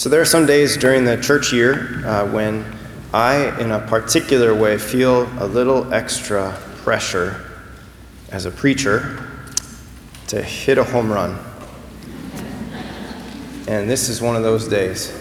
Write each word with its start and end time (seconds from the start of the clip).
So 0.00 0.08
there 0.08 0.22
are 0.22 0.24
some 0.24 0.46
days 0.46 0.78
during 0.78 1.04
the 1.04 1.20
church 1.20 1.52
year 1.52 2.02
uh, 2.06 2.26
when 2.26 2.64
I, 3.12 3.60
in 3.60 3.70
a 3.70 3.80
particular 3.80 4.54
way, 4.54 4.78
feel 4.78 5.24
a 5.38 5.44
little 5.44 5.92
extra 5.92 6.58
pressure 6.76 7.44
as 8.30 8.46
a 8.46 8.50
preacher 8.50 9.22
to 10.28 10.40
hit 10.40 10.78
a 10.78 10.84
home 10.84 11.12
run. 11.12 11.38
And 13.68 13.90
this 13.90 14.08
is 14.08 14.22
one 14.22 14.36
of 14.36 14.42
those 14.42 14.68
days. 14.68 15.12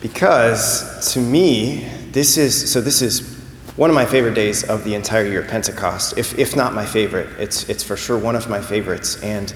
Because 0.00 1.12
to 1.14 1.20
me, 1.20 1.78
this 2.12 2.36
is 2.36 2.70
so 2.70 2.80
this 2.80 3.02
is 3.02 3.40
one 3.74 3.90
of 3.90 3.94
my 3.96 4.06
favorite 4.06 4.34
days 4.34 4.62
of 4.62 4.84
the 4.84 4.94
entire 4.94 5.26
year, 5.26 5.42
Pentecost. 5.42 6.16
If, 6.16 6.38
if 6.38 6.54
not 6.54 6.74
my 6.74 6.86
favorite, 6.86 7.28
it's, 7.40 7.68
it's 7.68 7.82
for 7.82 7.96
sure 7.96 8.18
one 8.18 8.36
of 8.36 8.48
my 8.48 8.60
favorites. 8.60 9.20
And 9.20 9.52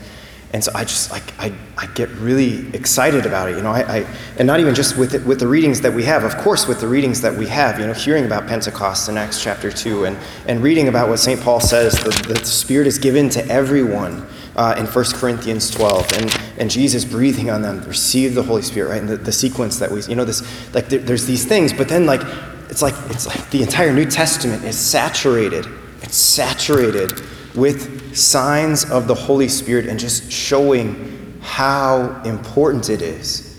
and 0.52 0.64
so 0.64 0.72
I 0.74 0.82
just 0.82 1.12
like 1.12 1.22
I, 1.38 1.52
I 1.76 1.86
get 1.86 2.08
really 2.10 2.74
excited 2.74 3.24
about 3.24 3.50
it, 3.50 3.56
you 3.56 3.62
know. 3.62 3.70
I, 3.70 3.98
I 3.98 4.06
and 4.36 4.48
not 4.48 4.58
even 4.58 4.74
just 4.74 4.96
with 4.96 5.14
it, 5.14 5.24
with 5.24 5.38
the 5.38 5.46
readings 5.46 5.80
that 5.82 5.92
we 5.92 6.02
have, 6.04 6.24
of 6.24 6.36
course, 6.38 6.66
with 6.66 6.80
the 6.80 6.88
readings 6.88 7.20
that 7.20 7.32
we 7.36 7.46
have, 7.46 7.78
you 7.78 7.86
know, 7.86 7.92
hearing 7.92 8.24
about 8.24 8.48
Pentecost 8.48 9.08
in 9.08 9.16
Acts 9.16 9.40
chapter 9.40 9.70
two, 9.70 10.06
and 10.06 10.18
and 10.48 10.60
reading 10.60 10.88
about 10.88 11.08
what 11.08 11.18
Saint 11.18 11.40
Paul 11.40 11.60
says 11.60 11.92
the, 12.02 12.34
the 12.34 12.44
Spirit 12.44 12.88
is 12.88 12.98
given 12.98 13.28
to 13.30 13.46
everyone 13.46 14.26
uh, 14.56 14.74
in 14.76 14.86
1 14.86 15.04
Corinthians 15.14 15.70
12, 15.70 16.12
and 16.14 16.40
and 16.58 16.68
Jesus 16.68 17.04
breathing 17.04 17.48
on 17.48 17.62
them, 17.62 17.80
receive 17.84 18.34
the 18.34 18.42
Holy 18.42 18.62
Spirit, 18.62 18.88
right? 18.88 19.00
And 19.00 19.08
the, 19.08 19.18
the 19.18 19.32
sequence 19.32 19.78
that 19.78 19.90
we, 19.92 20.02
you 20.02 20.16
know, 20.16 20.24
this 20.24 20.42
like 20.74 20.88
there, 20.88 20.98
there's 20.98 21.26
these 21.26 21.44
things, 21.44 21.72
but 21.72 21.88
then 21.88 22.06
like 22.06 22.22
it's 22.68 22.82
like 22.82 22.94
it's 23.10 23.28
like 23.28 23.50
the 23.50 23.62
entire 23.62 23.92
New 23.92 24.06
Testament 24.06 24.64
is 24.64 24.76
saturated. 24.76 25.66
It's 26.02 26.16
saturated 26.16 27.12
with 27.54 28.16
signs 28.16 28.88
of 28.90 29.06
the 29.08 29.14
Holy 29.14 29.48
Spirit 29.48 29.86
and 29.86 29.98
just 29.98 30.30
showing 30.30 31.38
how 31.42 32.22
important 32.24 32.90
it 32.90 33.02
is 33.02 33.50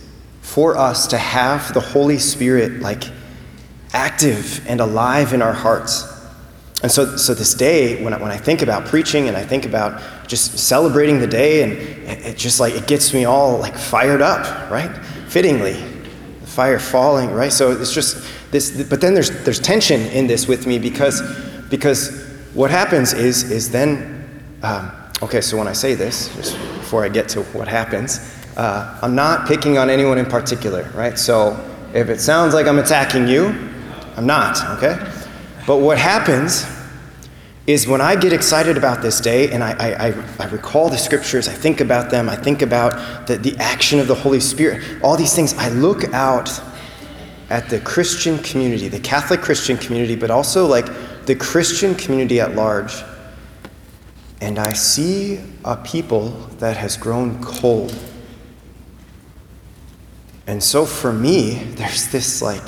for 0.41 0.77
us 0.77 1.07
to 1.07 1.17
have 1.17 1.73
the 1.73 1.79
Holy 1.79 2.17
Spirit 2.17 2.81
like 2.81 3.03
active 3.93 4.65
and 4.67 4.79
alive 4.79 5.33
in 5.33 5.41
our 5.41 5.53
hearts. 5.53 6.07
And 6.83 6.91
so, 6.91 7.15
so 7.17 7.33
this 7.33 7.53
day, 7.53 8.03
when 8.03 8.13
I, 8.13 8.17
when 8.17 8.31
I 8.31 8.37
think 8.37 8.61
about 8.61 8.85
preaching 8.85 9.27
and 9.27 9.37
I 9.37 9.43
think 9.43 9.65
about 9.65 10.27
just 10.27 10.57
celebrating 10.57 11.19
the 11.19 11.27
day, 11.27 11.63
and 11.63 11.73
it, 11.73 12.25
it 12.25 12.37
just 12.37 12.59
like 12.59 12.73
it 12.73 12.87
gets 12.87 13.13
me 13.13 13.25
all 13.25 13.59
like 13.59 13.75
fired 13.75 14.21
up, 14.21 14.71
right? 14.71 14.89
Fittingly, 15.27 15.73
the 15.73 16.47
fire 16.47 16.79
falling, 16.79 17.31
right? 17.31 17.51
So 17.51 17.71
it's 17.71 17.93
just 17.93 18.25
this. 18.49 18.83
But 18.89 18.99
then 18.99 19.13
there's 19.13 19.29
there's 19.43 19.59
tension 19.59 20.01
in 20.07 20.25
this 20.25 20.47
with 20.47 20.65
me 20.65 20.79
because 20.79 21.21
because 21.69 22.30
what 22.53 22.69
happens 22.69 23.13
is, 23.13 23.49
is 23.49 23.71
then, 23.71 24.29
um, 24.63 24.91
okay, 25.21 25.41
so 25.41 25.57
when 25.57 25.67
I 25.67 25.73
say 25.73 25.95
this, 25.95 26.33
just 26.35 26.53
before 26.53 27.03
I 27.05 27.09
get 27.09 27.29
to 27.29 27.43
what 27.43 27.67
happens, 27.67 28.19
uh, 28.57 28.99
I'm 29.01 29.15
not 29.15 29.47
picking 29.47 29.77
on 29.77 29.89
anyone 29.89 30.17
in 30.17 30.25
particular, 30.25 30.89
right? 30.93 31.17
So 31.17 31.57
if 31.93 32.09
it 32.09 32.19
sounds 32.19 32.53
like 32.53 32.67
I'm 32.67 32.79
attacking 32.79 33.27
you, 33.27 33.47
I'm 34.17 34.25
not, 34.25 34.61
okay? 34.77 34.99
But 35.65 35.77
what 35.77 35.97
happens 35.97 36.65
is 37.67 37.87
when 37.87 38.01
I 38.01 38.15
get 38.15 38.33
excited 38.33 38.75
about 38.75 39.01
this 39.01 39.21
day 39.21 39.51
and 39.51 39.63
I, 39.63 39.71
I, 39.71 40.43
I, 40.43 40.45
recall 40.47 40.89
the 40.89 40.97
scriptures, 40.97 41.47
I 41.47 41.53
think 41.53 41.79
about 41.79 42.09
them, 42.09 42.27
I 42.27 42.35
think 42.35 42.61
about 42.61 43.27
the, 43.27 43.37
the 43.37 43.55
action 43.57 43.99
of 43.99 44.07
the 44.07 44.15
Holy 44.15 44.39
Spirit, 44.39 44.83
all 45.03 45.15
these 45.15 45.33
things, 45.33 45.53
I 45.53 45.69
look 45.69 46.11
out 46.13 46.49
at 47.49 47.69
the 47.69 47.79
Christian 47.79 48.39
community, 48.39 48.87
the 48.87 48.99
Catholic 48.99 49.41
Christian 49.41 49.77
community, 49.77 50.15
but 50.15 50.31
also 50.31 50.65
like 50.65 50.87
the 51.25 51.35
Christian 51.35 51.95
community 51.95 52.39
at 52.39 52.55
large, 52.55 52.93
and 54.41 54.57
I 54.57 54.73
see 54.73 55.39
a 55.63 55.77
people 55.77 56.29
that 56.59 56.77
has 56.77 56.97
grown 56.97 57.41
cold. 57.43 57.95
And 60.47 60.61
so 60.61 60.85
for 60.85 61.13
me, 61.13 61.53
there's 61.75 62.11
this 62.11 62.41
like, 62.41 62.67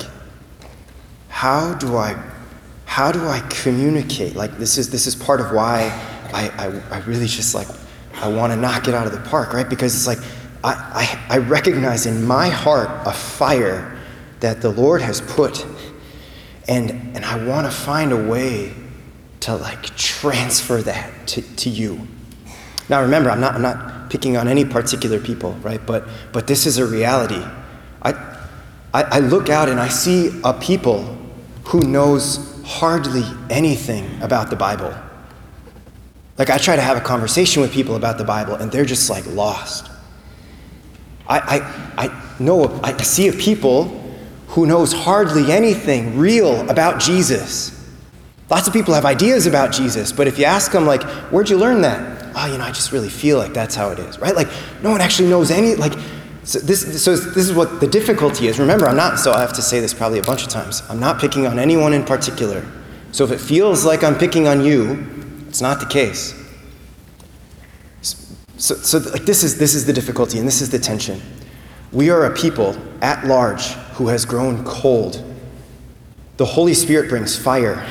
how 1.28 1.74
do 1.74 1.96
I, 1.96 2.20
how 2.86 3.10
do 3.10 3.26
I 3.26 3.40
communicate? 3.50 4.36
Like 4.36 4.56
this 4.58 4.78
is 4.78 4.90
this 4.90 5.06
is 5.06 5.16
part 5.16 5.40
of 5.40 5.52
why 5.52 5.90
I, 6.32 6.48
I, 6.58 6.96
I 6.96 6.98
really 7.00 7.26
just 7.26 7.54
like 7.54 7.68
I 8.14 8.28
want 8.28 8.52
to 8.52 8.56
knock 8.56 8.88
it 8.88 8.94
out 8.94 9.06
of 9.06 9.12
the 9.12 9.28
park, 9.28 9.52
right? 9.52 9.68
Because 9.68 9.94
it's 9.94 10.06
like 10.06 10.18
I, 10.62 11.18
I, 11.28 11.34
I 11.34 11.38
recognize 11.38 12.06
in 12.06 12.24
my 12.24 12.48
heart 12.48 12.88
a 13.04 13.12
fire 13.12 13.98
that 14.40 14.60
the 14.60 14.70
Lord 14.70 15.02
has 15.02 15.20
put 15.20 15.66
and, 16.66 16.90
and 16.90 17.24
I 17.24 17.44
want 17.44 17.66
to 17.66 17.70
find 17.70 18.12
a 18.12 18.16
way 18.16 18.72
to 19.40 19.54
like 19.54 19.94
transfer 19.96 20.80
that 20.82 21.26
to, 21.28 21.42
to 21.56 21.68
you. 21.68 22.06
Now 22.88 23.02
remember, 23.02 23.30
I'm 23.30 23.40
not, 23.40 23.54
I'm 23.54 23.62
not 23.62 24.10
picking 24.10 24.36
on 24.36 24.48
any 24.48 24.64
particular 24.64 25.20
people, 25.20 25.52
right? 25.54 25.84
But, 25.84 26.08
but 26.32 26.46
this 26.46 26.66
is 26.66 26.78
a 26.78 26.86
reality. 26.86 27.42
I, 28.02 28.12
I, 28.92 29.02
I 29.02 29.18
look 29.18 29.48
out 29.48 29.68
and 29.68 29.78
I 29.78 29.88
see 29.88 30.40
a 30.44 30.52
people 30.52 31.16
who 31.64 31.80
knows 31.80 32.62
hardly 32.64 33.24
anything 33.50 34.22
about 34.22 34.50
the 34.50 34.56
Bible. 34.56 34.94
Like 36.38 36.50
I 36.50 36.58
try 36.58 36.76
to 36.76 36.82
have 36.82 36.96
a 36.96 37.00
conversation 37.00 37.62
with 37.62 37.72
people 37.72 37.96
about 37.96 38.18
the 38.18 38.24
Bible 38.24 38.54
and 38.54 38.70
they're 38.72 38.84
just 38.84 39.10
like 39.10 39.26
lost. 39.26 39.90
I, 41.28 41.38
I, 41.38 42.04
I 42.06 42.36
know, 42.38 42.80
I 42.82 42.96
see 43.02 43.28
a 43.28 43.32
people 43.32 44.03
who 44.54 44.66
knows 44.66 44.92
hardly 44.92 45.50
anything 45.50 46.16
real 46.16 46.68
about 46.70 47.00
Jesus. 47.00 47.72
Lots 48.48 48.68
of 48.68 48.72
people 48.72 48.94
have 48.94 49.04
ideas 49.04 49.46
about 49.46 49.72
Jesus, 49.72 50.12
but 50.12 50.28
if 50.28 50.38
you 50.38 50.44
ask 50.44 50.70
them, 50.70 50.86
like, 50.86 51.02
where'd 51.32 51.50
you 51.50 51.58
learn 51.58 51.80
that? 51.82 52.32
Oh, 52.36 52.46
you 52.46 52.56
know, 52.58 52.64
I 52.64 52.70
just 52.70 52.92
really 52.92 53.08
feel 53.08 53.36
like 53.36 53.52
that's 53.52 53.74
how 53.74 53.90
it 53.90 53.98
is, 53.98 54.18
right? 54.20 54.34
Like, 54.34 54.48
no 54.80 54.92
one 54.92 55.00
actually 55.00 55.28
knows 55.28 55.50
any, 55.50 55.74
like, 55.74 55.92
so 56.44 56.60
this, 56.60 57.02
so 57.02 57.16
this 57.16 57.48
is 57.48 57.52
what 57.52 57.80
the 57.80 57.86
difficulty 57.88 58.46
is. 58.46 58.60
Remember, 58.60 58.86
I'm 58.86 58.96
not, 58.96 59.18
so 59.18 59.32
I 59.32 59.40
have 59.40 59.54
to 59.54 59.62
say 59.62 59.80
this 59.80 59.92
probably 59.92 60.20
a 60.20 60.22
bunch 60.22 60.44
of 60.44 60.50
times. 60.50 60.82
I'm 60.88 61.00
not 61.00 61.20
picking 61.20 61.48
on 61.48 61.58
anyone 61.58 61.92
in 61.92 62.04
particular. 62.04 62.64
So 63.10 63.24
if 63.24 63.32
it 63.32 63.40
feels 63.40 63.84
like 63.84 64.04
I'm 64.04 64.16
picking 64.16 64.46
on 64.46 64.64
you, 64.64 65.04
it's 65.48 65.62
not 65.62 65.80
the 65.80 65.86
case. 65.86 66.32
So, 68.02 68.76
so 68.76 68.98
like 69.10 69.24
this 69.24 69.42
is 69.42 69.58
this 69.58 69.74
is 69.74 69.84
the 69.84 69.92
difficulty 69.92 70.38
and 70.38 70.46
this 70.46 70.60
is 70.60 70.70
the 70.70 70.78
tension. 70.78 71.20
We 71.92 72.10
are 72.10 72.26
a 72.26 72.34
people 72.34 72.76
at 73.02 73.26
large 73.26 73.74
who 73.94 74.08
has 74.08 74.24
grown 74.24 74.64
cold. 74.64 75.22
The 76.36 76.44
Holy 76.44 76.74
Spirit 76.74 77.08
brings 77.08 77.36
fire, 77.36 77.86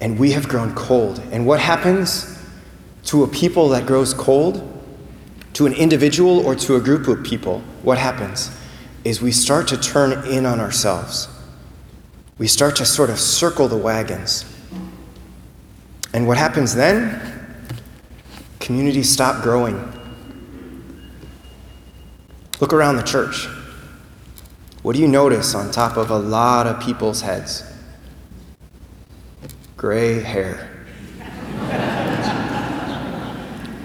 and 0.00 0.18
we 0.18 0.32
have 0.32 0.48
grown 0.48 0.74
cold. 0.74 1.18
And 1.30 1.46
what 1.46 1.60
happens 1.60 2.38
to 3.04 3.22
a 3.22 3.28
people 3.28 3.68
that 3.70 3.86
grows 3.86 4.14
cold? 4.14 4.66
To 5.54 5.66
an 5.66 5.74
individual 5.74 6.46
or 6.46 6.54
to 6.54 6.76
a 6.76 6.80
group 6.80 7.06
of 7.06 7.22
people, 7.22 7.60
what 7.82 7.98
happens 7.98 8.50
is 9.04 9.20
we 9.20 9.32
start 9.32 9.68
to 9.68 9.76
turn 9.76 10.26
in 10.26 10.46
on 10.46 10.58
ourselves. 10.58 11.28
We 12.38 12.46
start 12.46 12.76
to 12.76 12.86
sort 12.86 13.10
of 13.10 13.18
circle 13.18 13.68
the 13.68 13.76
wagons. 13.76 14.46
And 16.14 16.26
what 16.26 16.38
happens 16.38 16.74
then? 16.74 17.20
Communities 18.58 19.10
stop 19.10 19.42
growing. 19.42 19.76
Look 22.60 22.72
around 22.72 22.96
the 22.96 23.02
church. 23.02 23.48
What 24.82 24.96
do 24.96 25.02
you 25.02 25.08
notice 25.08 25.54
on 25.54 25.70
top 25.70 25.96
of 25.96 26.10
a 26.10 26.18
lot 26.18 26.66
of 26.66 26.80
people's 26.80 27.20
heads? 27.20 27.64
Gray 29.76 30.20
hair. 30.20 30.66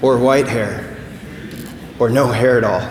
or 0.01 0.17
white 0.17 0.47
hair. 0.47 0.97
Or 1.99 2.09
no 2.09 2.27
hair 2.27 2.57
at 2.57 2.63
all. 2.63 2.81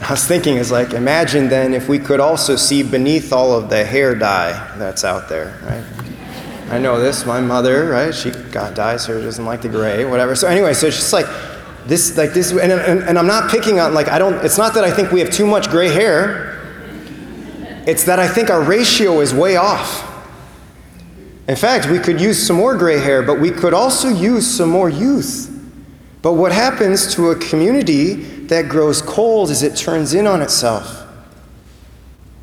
I 0.00 0.12
was 0.12 0.26
thinking, 0.26 0.56
is 0.56 0.70
like, 0.70 0.92
imagine 0.92 1.48
then 1.48 1.74
if 1.74 1.88
we 1.88 1.98
could 1.98 2.20
also 2.20 2.56
see 2.56 2.82
beneath 2.82 3.32
all 3.32 3.52
of 3.52 3.68
the 3.68 3.84
hair 3.84 4.14
dye 4.14 4.76
that's 4.78 5.04
out 5.04 5.28
there, 5.28 5.58
right? 5.64 5.84
I 6.70 6.78
know 6.78 7.00
this, 7.00 7.26
my 7.26 7.40
mother, 7.40 7.88
right? 7.88 8.14
She 8.14 8.30
got 8.30 8.74
dyes, 8.74 9.04
so 9.04 9.18
she 9.18 9.24
doesn't 9.24 9.44
like 9.44 9.62
the 9.62 9.68
gray, 9.68 10.04
whatever. 10.04 10.34
So, 10.34 10.48
anyway, 10.48 10.74
so 10.74 10.86
it's 10.86 10.96
just 10.96 11.12
like, 11.12 11.26
this, 11.88 12.16
like 12.16 12.32
this, 12.34 12.52
and, 12.52 12.70
and, 12.70 13.02
and 13.02 13.18
I'm 13.18 13.26
not 13.26 13.50
picking 13.50 13.80
on, 13.80 13.94
like, 13.94 14.08
I 14.08 14.18
don't, 14.18 14.44
it's 14.44 14.58
not 14.58 14.74
that 14.74 14.84
I 14.84 14.90
think 14.90 15.10
we 15.10 15.20
have 15.20 15.30
too 15.30 15.46
much 15.46 15.70
gray 15.70 15.88
hair. 15.88 16.54
It's 17.86 18.04
that 18.04 18.18
I 18.18 18.28
think 18.28 18.50
our 18.50 18.62
ratio 18.62 19.20
is 19.20 19.32
way 19.32 19.56
off. 19.56 20.04
In 21.48 21.56
fact, 21.56 21.88
we 21.88 21.98
could 21.98 22.20
use 22.20 22.46
some 22.46 22.56
more 22.56 22.76
gray 22.76 22.98
hair, 22.98 23.22
but 23.22 23.40
we 23.40 23.50
could 23.50 23.72
also 23.72 24.08
use 24.10 24.46
some 24.46 24.68
more 24.68 24.90
youth. 24.90 25.50
But 26.20 26.34
what 26.34 26.52
happens 26.52 27.14
to 27.14 27.30
a 27.30 27.36
community 27.36 28.14
that 28.48 28.68
grows 28.68 29.00
cold 29.00 29.48
is 29.48 29.62
it 29.62 29.74
turns 29.74 30.12
in 30.12 30.26
on 30.26 30.42
itself 30.42 31.06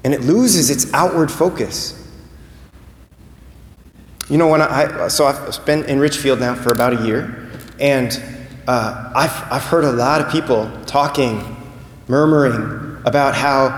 and 0.04 0.14
it 0.14 0.22
loses 0.22 0.70
its 0.70 0.92
outward 0.94 1.32
focus. 1.32 1.94
You 4.30 4.38
know, 4.38 4.48
when 4.48 4.62
I, 4.62 5.08
so 5.08 5.26
I've 5.26 5.64
been 5.66 5.84
in 5.86 6.00
Richfield 6.00 6.40
now 6.40 6.56
for 6.56 6.72
about 6.72 6.94
a 6.94 7.06
year, 7.06 7.50
and 7.80 8.12
uh, 8.68 9.12
I've, 9.16 9.52
I've 9.52 9.64
heard 9.64 9.84
a 9.84 9.92
lot 9.92 10.22
of 10.22 10.32
people 10.32 10.72
talking, 10.86 11.58
murmuring 12.08 13.02
about 13.06 13.36
how, 13.36 13.70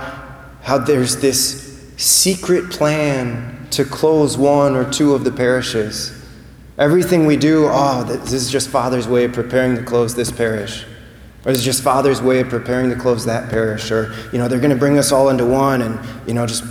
how 0.61 0.77
there's 0.77 1.17
this 1.17 1.91
secret 1.97 2.69
plan 2.69 3.67
to 3.71 3.83
close 3.83 4.37
one 4.37 4.75
or 4.75 4.89
two 4.89 5.13
of 5.13 5.23
the 5.23 5.31
parishes. 5.31 6.13
Everything 6.77 7.25
we 7.25 7.35
do, 7.35 7.67
oh, 7.69 8.03
this 8.03 8.33
is 8.33 8.49
just 8.49 8.69
Father's 8.69 9.07
way 9.07 9.25
of 9.25 9.33
preparing 9.33 9.75
to 9.75 9.83
close 9.83 10.15
this 10.15 10.31
parish. 10.31 10.85
Or 11.45 11.51
it's 11.51 11.63
just 11.63 11.83
Father's 11.83 12.21
way 12.21 12.39
of 12.39 12.49
preparing 12.49 12.89
to 12.89 12.95
close 12.95 13.25
that 13.25 13.49
parish? 13.49 13.91
Or, 13.91 14.13
you 14.31 14.37
know, 14.37 14.47
they're 14.47 14.59
going 14.59 14.71
to 14.71 14.77
bring 14.77 14.97
us 14.97 15.11
all 15.11 15.29
into 15.29 15.45
one 15.45 15.81
and, 15.81 15.99
you 16.27 16.33
know, 16.33 16.45
just 16.45 16.63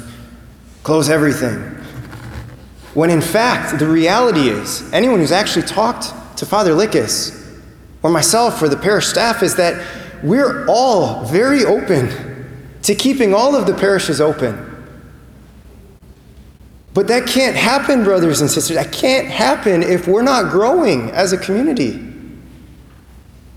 close 0.83 1.09
everything. 1.09 1.59
When 2.95 3.11
in 3.11 3.21
fact, 3.21 3.79
the 3.79 3.87
reality 3.87 4.49
is, 4.49 4.91
anyone 4.93 5.19
who's 5.19 5.33
actually 5.33 5.67
talked 5.67 6.15
to 6.39 6.47
Father 6.47 6.73
Lickus 6.73 7.46
or 8.03 8.11
myself 8.11 8.63
or 8.63 8.69
the 8.69 8.77
parish 8.77 9.07
staff 9.07 9.43
is 9.43 9.57
that 9.57 9.85
we're 10.23 10.67
all 10.69 11.25
very 11.25 11.65
open 11.65 12.09
to 12.83 12.95
keeping 12.95 13.35
all 13.35 13.55
of 13.55 13.67
the 13.67 13.75
parishes 13.75 14.21
open. 14.21 14.63
But 16.95 17.09
that 17.09 17.27
can't 17.27 17.57
happen, 17.57 18.05
brothers 18.05 18.41
and 18.41 18.51
sisters. 18.51 18.77
That 18.77 18.93
can't 18.93 19.27
happen 19.27 19.83
if 19.83 20.09
we're 20.09 20.23
not 20.23 20.51
growing 20.51 21.11
as 21.11 21.33
a 21.33 21.37
community. 21.37 22.03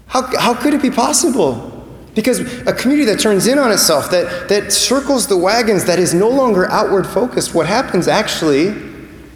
How, 0.07 0.23
how 0.37 0.53
could 0.53 0.73
it 0.73 0.81
be 0.81 0.91
possible? 0.91 1.67
Because 2.15 2.39
a 2.67 2.73
community 2.73 3.05
that 3.05 3.19
turns 3.19 3.47
in 3.47 3.57
on 3.57 3.71
itself, 3.71 4.11
that, 4.11 4.49
that 4.49 4.73
circles 4.73 5.27
the 5.27 5.37
wagons, 5.37 5.85
that 5.85 5.99
is 5.99 6.13
no 6.13 6.27
longer 6.27 6.69
outward 6.69 7.07
focused, 7.07 7.53
what 7.53 7.65
happens 7.67 8.07
actually 8.07 8.73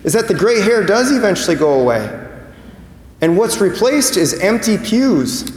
is 0.04 0.12
that 0.14 0.28
the 0.28 0.34
gray 0.34 0.60
hair 0.60 0.84
does 0.84 1.12
eventually 1.12 1.56
go 1.56 1.80
away. 1.80 2.23
And 3.24 3.38
what's 3.38 3.62
replaced 3.62 4.18
is 4.18 4.34
empty 4.34 4.78
pews. 4.78 5.50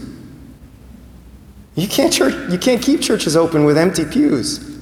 You 1.75 1.89
can't, 1.89 2.13
church, 2.13 2.33
you 2.49 2.59
can't 2.59 2.81
keep 2.81 3.01
churches 3.01 3.37
open 3.37 3.65
with 3.65 3.77
empty 3.77 4.05
pews. 4.05 4.79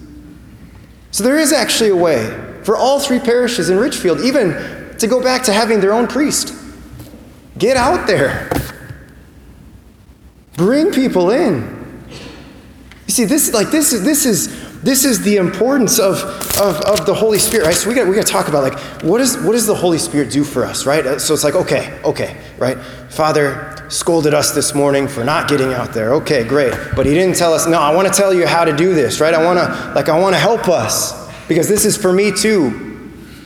So 1.11 1.25
there 1.25 1.39
is 1.39 1.51
actually 1.51 1.89
a 1.89 1.97
way 1.97 2.27
for 2.63 2.77
all 2.77 3.01
three 3.01 3.21
parishes 3.21 3.71
in 3.71 3.79
Richfield, 3.79 4.21
even 4.21 4.99
to 4.99 5.07
go 5.07 5.23
back 5.23 5.45
to 5.45 5.53
having 5.55 5.81
their 5.81 5.95
own 5.95 6.07
priest. 6.07 6.55
Get 7.57 7.79
out 7.79 8.07
there. 8.07 8.51
Bring 10.59 10.93
people 10.93 11.31
in. 11.31 12.05
You 13.07 13.15
see, 13.15 13.25
this 13.25 13.55
like 13.55 13.71
this 13.71 13.95
is 13.95 14.05
this 14.05 14.27
is 14.27 14.64
this 14.85 15.07
is 15.07 15.23
the 15.23 15.37
importance 15.37 15.99
of, 15.99 16.23
of, 16.61 16.77
of 16.83 17.07
the 17.07 17.15
Holy 17.15 17.39
Spirit, 17.39 17.65
right? 17.65 17.75
So 17.75 17.89
we 17.89 17.95
got 17.95 18.07
we 18.07 18.15
got 18.15 18.27
to 18.27 18.33
talk 18.33 18.49
about 18.49 18.63
like 18.63 18.79
what 19.03 19.19
is 19.19 19.39
what 19.39 19.53
does 19.53 19.67
the 19.67 19.75
Holy 19.75 19.97
Spirit 19.97 20.31
do 20.31 20.45
for 20.45 20.63
us, 20.63 20.85
right? 20.85 21.05
Uh, 21.05 21.19
so 21.19 21.33
it's 21.33 21.43
like 21.43 21.55
okay, 21.55 21.99
okay, 22.05 22.37
right? 22.59 22.79
Father 23.09 23.87
scolded 23.89 24.35
us 24.35 24.53
this 24.53 24.75
morning 24.75 25.09
for 25.09 25.25
not 25.25 25.49
getting 25.49 25.73
out 25.73 25.95
there. 25.95 26.13
Okay, 26.15 26.45
great, 26.45 26.75
but 26.95 27.07
he 27.07 27.15
didn't 27.15 27.37
tell 27.37 27.55
us. 27.55 27.67
No, 27.67 27.81
I 27.81 27.95
want 27.95 28.09
to 28.09 28.15
tell 28.15 28.35
you 28.35 28.47
how 28.47 28.65
to 28.65 28.77
do 28.77 28.95
this, 28.95 29.21
right? 29.21 29.33
I 29.33 29.43
want 29.43 29.59
to 29.59 29.93
like 29.95 30.11
I 30.11 30.19
want 30.19 30.35
to 30.35 30.39
help 30.39 30.69
us 30.69 31.33
because 31.49 31.67
this 31.67 31.87
is 31.87 31.97
for 31.97 32.13
me 32.13 32.31
too. 32.31 32.94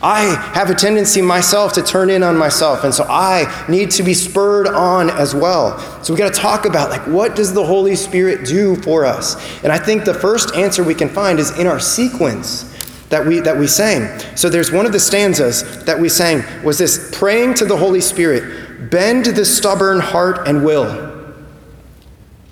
I 0.01 0.51
have 0.53 0.69
a 0.69 0.75
tendency 0.75 1.21
myself 1.21 1.73
to 1.73 1.83
turn 1.83 2.09
in 2.09 2.23
on 2.23 2.37
myself, 2.37 2.85
and 2.85 2.93
so 2.93 3.05
I 3.09 3.65
need 3.67 3.91
to 3.91 4.03
be 4.03 4.13
spurred 4.13 4.67
on 4.67 5.09
as 5.09 5.35
well. 5.35 5.77
So 6.03 6.13
we 6.13 6.17
got 6.17 6.33
to 6.33 6.39
talk 6.39 6.65
about 6.65 6.89
like 6.89 7.05
what 7.07 7.35
does 7.35 7.53
the 7.53 7.65
Holy 7.65 7.95
Spirit 7.95 8.45
do 8.45 8.77
for 8.77 9.05
us? 9.05 9.35
And 9.63 9.73
I 9.73 9.77
think 9.77 10.05
the 10.05 10.13
first 10.13 10.55
answer 10.55 10.83
we 10.83 10.95
can 10.95 11.09
find 11.09 11.37
is 11.37 11.57
in 11.59 11.67
our 11.67 11.81
sequence 11.81 12.63
that 13.09 13.25
we 13.25 13.41
that 13.41 13.57
we 13.57 13.67
sang. 13.67 14.19
So 14.37 14.47
there's 14.47 14.71
one 14.71 14.85
of 14.85 14.93
the 14.93 14.99
stanzas 14.99 15.83
that 15.83 15.99
we 15.99 16.07
sang 16.07 16.43
was 16.63 16.77
this 16.77 17.11
praying 17.17 17.55
to 17.55 17.65
the 17.65 17.75
Holy 17.75 18.01
Spirit, 18.01 18.89
bend 18.89 19.25
the 19.25 19.43
stubborn 19.43 19.99
heart 19.99 20.47
and 20.47 20.63
will. 20.63 21.09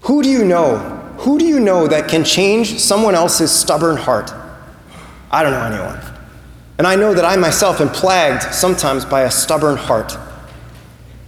Who 0.01 0.21
do 0.21 0.29
you 0.29 0.43
know? 0.43 0.77
Who 1.19 1.39
do 1.39 1.45
you 1.45 1.59
know 1.59 1.87
that 1.87 2.09
can 2.09 2.23
change 2.25 2.79
someone 2.79 3.15
else's 3.15 3.51
stubborn 3.51 3.97
heart? 3.97 4.31
I 5.31 5.43
don't 5.43 5.51
know 5.51 5.63
anyone. 5.63 6.06
And 6.77 6.85
I 6.85 6.95
know 6.95 7.13
that 7.13 7.25
I 7.25 7.35
myself 7.35 7.81
am 7.81 7.89
plagued 7.89 8.43
sometimes 8.53 9.03
by 9.03 9.21
a 9.21 9.31
stubborn 9.31 9.77
heart. 9.77 10.17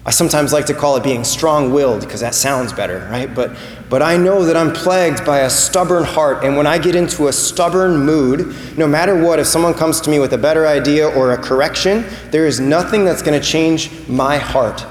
I 0.05 0.11
sometimes 0.11 0.53
like 0.53 0.65
to 0.67 0.73
call 0.73 0.95
it 0.95 1.03
being 1.03 1.23
strong 1.23 1.71
willed 1.71 2.01
because 2.01 2.21
that 2.21 2.33
sounds 2.33 2.73
better, 2.73 3.07
right? 3.11 3.33
But, 3.33 3.55
but 3.89 4.01
I 4.01 4.17
know 4.17 4.45
that 4.45 4.55
I'm 4.55 4.73
plagued 4.73 5.25
by 5.25 5.41
a 5.41 5.49
stubborn 5.49 6.03
heart. 6.03 6.43
And 6.43 6.55
when 6.55 6.65
I 6.65 6.77
get 6.77 6.95
into 6.95 7.27
a 7.27 7.33
stubborn 7.33 7.97
mood, 7.97 8.55
no 8.77 8.87
matter 8.87 9.21
what, 9.21 9.39
if 9.39 9.47
someone 9.47 9.73
comes 9.73 10.01
to 10.01 10.09
me 10.09 10.19
with 10.19 10.33
a 10.33 10.37
better 10.37 10.65
idea 10.65 11.07
or 11.07 11.33
a 11.33 11.37
correction, 11.37 12.05
there 12.31 12.47
is 12.47 12.59
nothing 12.59 13.05
that's 13.05 13.21
going 13.21 13.39
to 13.39 13.45
change 13.45 13.91
my 14.07 14.37
heart 14.37 14.85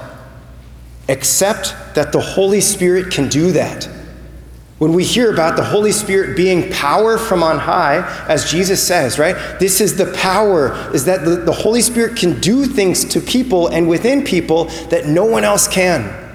except 1.09 1.75
that 1.95 2.11
the 2.11 2.21
Holy 2.21 2.61
Spirit 2.61 3.11
can 3.11 3.27
do 3.27 3.51
that. 3.51 3.88
When 4.79 4.93
we 4.93 5.03
hear 5.03 5.31
about 5.31 5.57
the 5.57 5.63
Holy 5.63 5.91
Spirit 5.91 6.37
being 6.37 6.71
power 6.71 7.17
from 7.17 7.43
on 7.43 7.59
high, 7.59 7.97
as 8.29 8.49
Jesus 8.49 8.85
says, 8.85 9.19
right? 9.19 9.35
This 9.59 9.81
is 9.81 9.97
the 9.97 10.11
power, 10.13 10.73
is 10.93 11.03
that 11.03 11.25
the, 11.25 11.31
the 11.35 11.51
Holy 11.51 11.81
Spirit 11.81 12.17
can 12.17 12.39
do 12.39 12.65
things 12.65 13.03
to 13.05 13.19
people 13.19 13.67
and 13.67 13.89
within 13.89 14.23
people 14.23 14.65
that 14.87 15.05
no 15.05 15.25
one 15.25 15.43
else 15.43 15.67
can. 15.67 16.27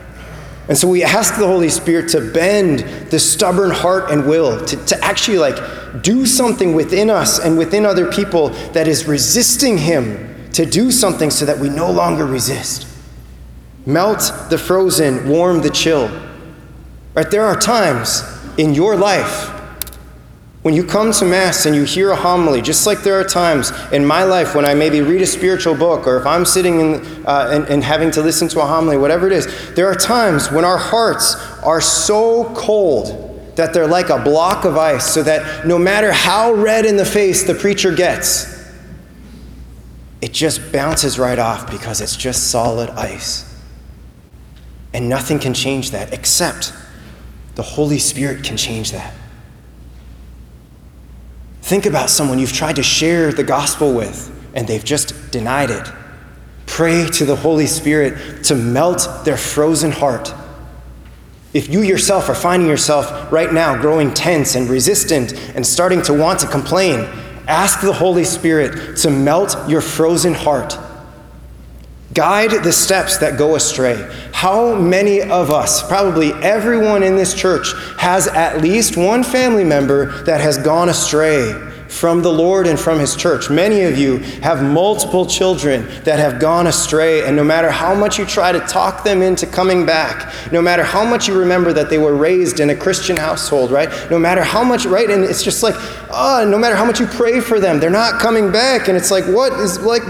And 0.69 0.77
so 0.77 0.89
we 0.89 1.03
ask 1.03 1.39
the 1.39 1.47
Holy 1.47 1.71
Spirit 1.71 2.11
to 2.11 2.33
bend 2.33 2.81
the 3.11 3.19
stubborn 3.19 3.71
heart 3.71 4.11
and 4.11 4.27
will, 4.27 4.63
to, 4.67 4.77
to 4.87 5.03
actually 5.03 5.39
like 5.39 6.03
do 6.03 6.27
something 6.27 6.75
within 6.75 7.09
us 7.09 7.39
and 7.39 7.57
within 7.57 7.87
other 7.87 8.13
people 8.13 8.51
that 8.73 8.87
is 8.87 9.07
resisting 9.07 9.79
Him 9.79 10.51
to 10.53 10.67
do 10.67 10.91
something 10.91 11.31
so 11.31 11.47
that 11.47 11.59
we 11.59 11.71
no 11.71 11.91
longer 11.91 12.27
resist. 12.27 12.87
Melt 13.87 14.31
the 14.51 14.59
frozen, 14.59 15.29
warm 15.29 15.63
the 15.63 15.71
chill. 15.71 16.11
Right? 17.15 17.31
There 17.31 17.45
are 17.45 17.59
times 17.59 18.23
in 18.59 18.75
your 18.75 18.97
life 18.97 19.51
when 20.65 20.73
you 20.73 20.83
come 20.83 21.13
to 21.13 21.27
Mass 21.27 21.67
and 21.67 21.77
you 21.77 21.85
hear 21.85 22.11
a 22.11 22.17
homily, 22.17 22.63
just 22.63 22.87
like 22.87 23.03
there 23.03 23.21
are 23.21 23.25
times 23.25 23.71
in 23.93 24.03
my 24.03 24.25
life 24.25 24.55
when 24.55 24.65
I 24.65 24.73
maybe 24.73 25.03
read 25.03 25.21
a 25.21 25.27
spiritual 25.27 25.75
book 25.75 26.07
or 26.07 26.17
if 26.17 26.25
I'm 26.25 26.47
sitting 26.47 26.81
in, 26.81 26.95
uh, 27.27 27.51
and, 27.53 27.67
and 27.67 27.85
having 27.85 28.11
to 28.13 28.23
listen 28.23 28.49
to 28.49 28.63
a 28.63 28.65
homily, 28.65 28.97
whatever 28.97 29.27
it 29.27 29.35
is, 29.35 29.75
there 29.75 29.87
are 29.87 29.95
times 29.95 30.51
when 30.51 30.65
our 30.65 30.79
hearts 30.79 31.35
are 31.63 31.83
so 31.83 32.51
cold 32.55 33.53
that 33.57 33.75
they're 33.75 33.87
like 33.87 34.09
a 34.09 34.19
block 34.25 34.65
of 34.65 34.79
ice, 34.79 35.13
so 35.13 35.23
that 35.23 35.67
no 35.67 35.79
matter 35.79 36.11
how 36.13 36.55
red 36.55 36.87
in 36.87 36.97
the 36.97 37.05
face 37.05 37.45
the 37.45 37.55
preacher 37.55 37.95
gets, 37.95 38.67
it 40.23 40.33
just 40.33 40.73
bounces 40.73 41.19
right 41.19 41.39
off 41.39 41.71
because 41.71 42.01
it's 42.01 42.17
just 42.17 42.51
solid 42.51 42.89
ice. 42.89 43.55
And 44.95 45.11
nothing 45.11 45.39
can 45.39 45.53
change 45.53 45.91
that 45.91 46.15
except 46.15 46.73
the 47.55 47.63
Holy 47.63 47.99
Spirit 47.99 48.45
can 48.45 48.57
change 48.57 48.93
that. 48.93 49.15
Think 51.63 51.87
about 51.87 52.11
someone 52.11 52.39
you've 52.39 52.53
tried 52.53 52.77
to 52.77 52.83
share 52.83 53.33
the 53.33 53.45
gospel 53.45 53.95
with 53.95 54.31
and 54.55 54.69
they've 54.69 54.85
just 54.85 55.31
denied 55.31 55.71
it. 55.71 55.89
Pray 56.67 57.09
to 57.11 57.25
the 57.25 57.37
Holy 57.37 57.67
Spirit 57.67 58.45
to 58.45 58.55
melt 58.55 59.09
their 59.25 59.37
frozen 59.37 59.91
heart. 59.91 60.33
If 61.53 61.69
you 61.69 61.83
yourself 61.83 62.29
are 62.29 62.35
finding 62.35 62.69
yourself 62.69 63.33
right 63.33 63.53
now 63.53 63.81
growing 63.81 64.13
tense 64.13 64.57
and 64.57 64.69
resistant 64.69 65.33
and 65.55 65.65
starting 65.65 66.03
to 66.03 66.13
want 66.13 66.41
to 66.41 66.47
complain, 66.47 67.01
ask 67.47 67.81
the 67.81 67.93
Holy 67.93 68.25
Spirit 68.25 68.97
to 68.99 69.11
melt 69.11 69.57
your 69.69 69.81
frozen 69.81 70.35
heart 70.35 70.77
Guide 72.15 72.63
the 72.63 72.73
steps 72.73 73.19
that 73.19 73.37
go 73.37 73.57
astray. 73.57 74.09
How 74.33 74.77
many 74.77 75.21
of 75.21 75.51
us, 75.51 75.87
probably 75.89 76.33
everyone 76.35 77.03
in 77.03 77.17
this 77.17 77.35
church, 77.35 77.73
has 77.99 78.29
at 78.29 78.63
least 78.63 78.97
one 78.97 79.25
family 79.25 79.65
member 79.65 80.23
that 80.23 80.41
has 80.41 80.57
gone 80.57 80.89
astray 80.89 81.53
from 81.89 82.23
the 82.23 82.33
Lord 82.33 82.69
and 82.69 82.79
from 82.79 83.01
His 83.01 83.17
church? 83.17 83.51
Many 83.51 83.83
of 83.83 83.99
you 83.99 84.19
have 84.43 84.63
multiple 84.63 85.27
children 85.27 85.89
that 86.05 86.21
have 86.21 86.39
gone 86.39 86.69
astray, 86.69 87.27
and 87.27 87.35
no 87.35 87.43
matter 87.43 87.69
how 87.69 87.97
much 87.97 88.17
you 88.17 88.25
try 88.25 88.53
to 88.53 88.61
talk 88.61 89.03
them 89.03 89.21
into 89.21 89.45
coming 89.45 89.85
back, 89.85 90.33
no 90.53 90.63
matter 90.63 90.85
how 90.85 91.05
much 91.05 91.27
you 91.27 91.37
remember 91.37 91.73
that 91.73 91.91
they 91.91 91.99
were 91.99 92.15
raised 92.15 92.61
in 92.61 92.71
a 92.71 92.77
Christian 92.77 93.17
household, 93.17 93.73
right? 93.73 93.89
No 94.09 94.21
matter 94.21 94.45
how 94.45 94.63
much, 94.63 94.87
right? 94.87 95.11
And 95.11 95.25
it's 95.25 95.43
just 95.43 95.65
like, 95.65 95.75
oh, 96.11 96.47
no 96.49 96.59
matter 96.59 96.77
how 96.77 96.85
much 96.85 97.01
you 97.01 97.07
pray 97.07 97.41
for 97.41 97.59
them, 97.59 97.81
they're 97.81 97.91
not 97.91 98.21
coming 98.21 98.53
back. 98.53 98.87
And 98.87 98.97
it's 98.97 99.11
like, 99.11 99.25
what 99.25 99.53
is 99.55 99.81
like, 99.81 100.03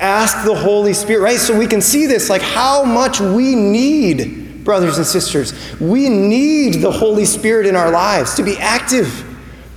ask 0.00 0.44
the 0.44 0.54
Holy 0.54 0.92
Spirit, 0.92 1.22
right? 1.22 1.38
So 1.38 1.56
we 1.56 1.66
can 1.66 1.80
see 1.80 2.06
this, 2.06 2.30
like 2.30 2.42
how 2.42 2.84
much 2.84 3.20
we 3.20 3.54
need, 3.54 4.64
brothers 4.64 4.98
and 4.98 5.06
sisters. 5.06 5.52
We 5.80 6.08
need 6.08 6.82
the 6.82 6.90
Holy 6.90 7.24
Spirit 7.24 7.66
in 7.66 7.76
our 7.76 7.90
lives 7.90 8.34
to 8.34 8.42
be 8.42 8.56
active 8.58 9.24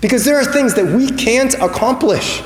because 0.01 0.25
there 0.25 0.37
are 0.37 0.45
things 0.45 0.73
that 0.75 0.85
we 0.85 1.09
can't 1.11 1.53
accomplish, 1.55 2.41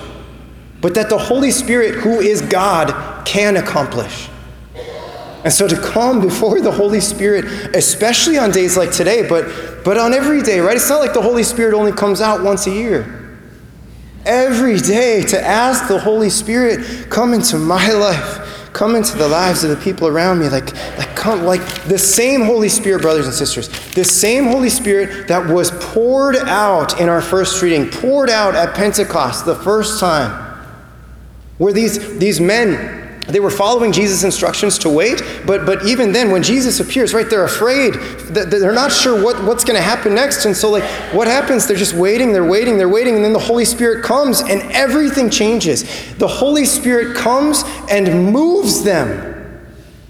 but 0.82 0.94
that 0.96 1.10
the 1.10 1.18
Holy 1.18 1.52
Spirit, 1.52 1.96
who 1.96 2.20
is 2.20 2.42
God, 2.42 3.26
can 3.26 3.58
accomplish. 3.58 4.30
And 5.44 5.54
so 5.54 5.68
to 5.68 5.80
come 5.80 6.22
before 6.22 6.60
the 6.60 6.72
Holy 6.72 7.00
Spirit, 7.00 7.46
especially 7.76 8.38
on 8.38 8.52
days 8.52 8.76
like 8.76 8.92
today, 8.92 9.28
but, 9.28 9.46
but 9.86 9.98
on 9.98 10.12
every 10.12 10.42
day, 10.42 10.60
right? 10.60 10.76
It's 10.76 10.90
not 10.90 11.00
like 11.00 11.14
the 11.14 11.22
Holy 11.22 11.44
Spirit 11.44 11.76
only 11.76 11.92
comes 11.92 12.20
out 12.20 12.42
once 12.44 12.66
a 12.66 12.72
year 12.72 13.15
every 14.26 14.80
day 14.80 15.24
to 15.24 15.42
ask 15.42 15.88
the 15.88 16.00
Holy 16.00 16.30
Spirit, 16.30 17.10
come 17.10 17.34
into 17.34 17.58
my 17.58 17.92
life, 17.92 18.72
come 18.74 18.96
into 18.96 19.18
the 19.18 19.28
lives 19.28 19.64
of 19.64 19.70
the 19.70 19.78
people 19.78 20.08
around 20.08 20.40
me. 20.40 20.50
Like, 20.50 20.74
like, 20.98 21.16
come, 21.16 21.44
like 21.44 21.62
the 21.86 21.98
same 21.98 22.42
Holy 22.42 22.70
Spirit, 22.70 23.02
brothers 23.02 23.26
and 23.26 23.36
sisters, 23.36 23.70
the 23.94 24.04
same 24.04 24.46
Holy 24.46 24.70
Spirit 24.70 25.28
that 25.28 25.48
was 25.48 25.72
poured 25.94 26.36
out 26.36 27.00
in 27.00 27.10
our 27.10 27.22
first 27.22 27.62
reading, 27.62 27.90
poured 27.90 28.30
out 28.30 28.56
at 28.56 28.76
Pentecost 28.76 29.46
the 29.46 29.56
first 29.56 30.00
time, 30.00 30.58
where 31.58 31.74
these, 31.74 32.18
these 32.20 32.42
men 32.42 33.05
They 33.28 33.40
were 33.40 33.50
following 33.50 33.92
Jesus' 33.92 34.24
instructions 34.24 34.78
to 34.80 34.90
wait, 34.90 35.22
but, 35.48 35.66
but 35.66 35.86
even 35.86 36.12
then, 36.12 36.32
when 36.32 36.44
Jesus 36.44 36.80
appears, 36.80 37.14
right, 37.14 37.28
they're 37.28 37.46
afraid. 37.46 37.96
They're 38.30 38.72
not 38.72 38.92
sure 38.92 39.24
what, 39.24 39.44
what's 39.44 39.64
going 39.64 39.78
to 39.78 39.82
happen 39.82 40.14
next. 40.14 40.46
And 40.46 40.56
so, 40.56 40.70
like, 40.70 40.84
what 41.14 41.28
happens? 41.28 41.66
They're 41.66 41.76
just 41.76 41.96
waiting, 41.96 42.34
they're 42.34 42.48
waiting, 42.48 42.78
they're 42.78 42.88
waiting, 42.88 43.16
and 43.16 43.26
then 43.26 43.34
the 43.34 43.40
Holy 43.40 43.66
Spirit 43.66 44.04
comes 44.04 44.42
and 44.42 44.62
everything 44.72 45.32
changes. 45.32 45.84
The 46.18 46.28
Holy 46.28 46.66
Spirit 46.66 47.18
comes 47.18 47.64
and 47.90 48.32
moves 48.32 48.84
them 48.84 49.66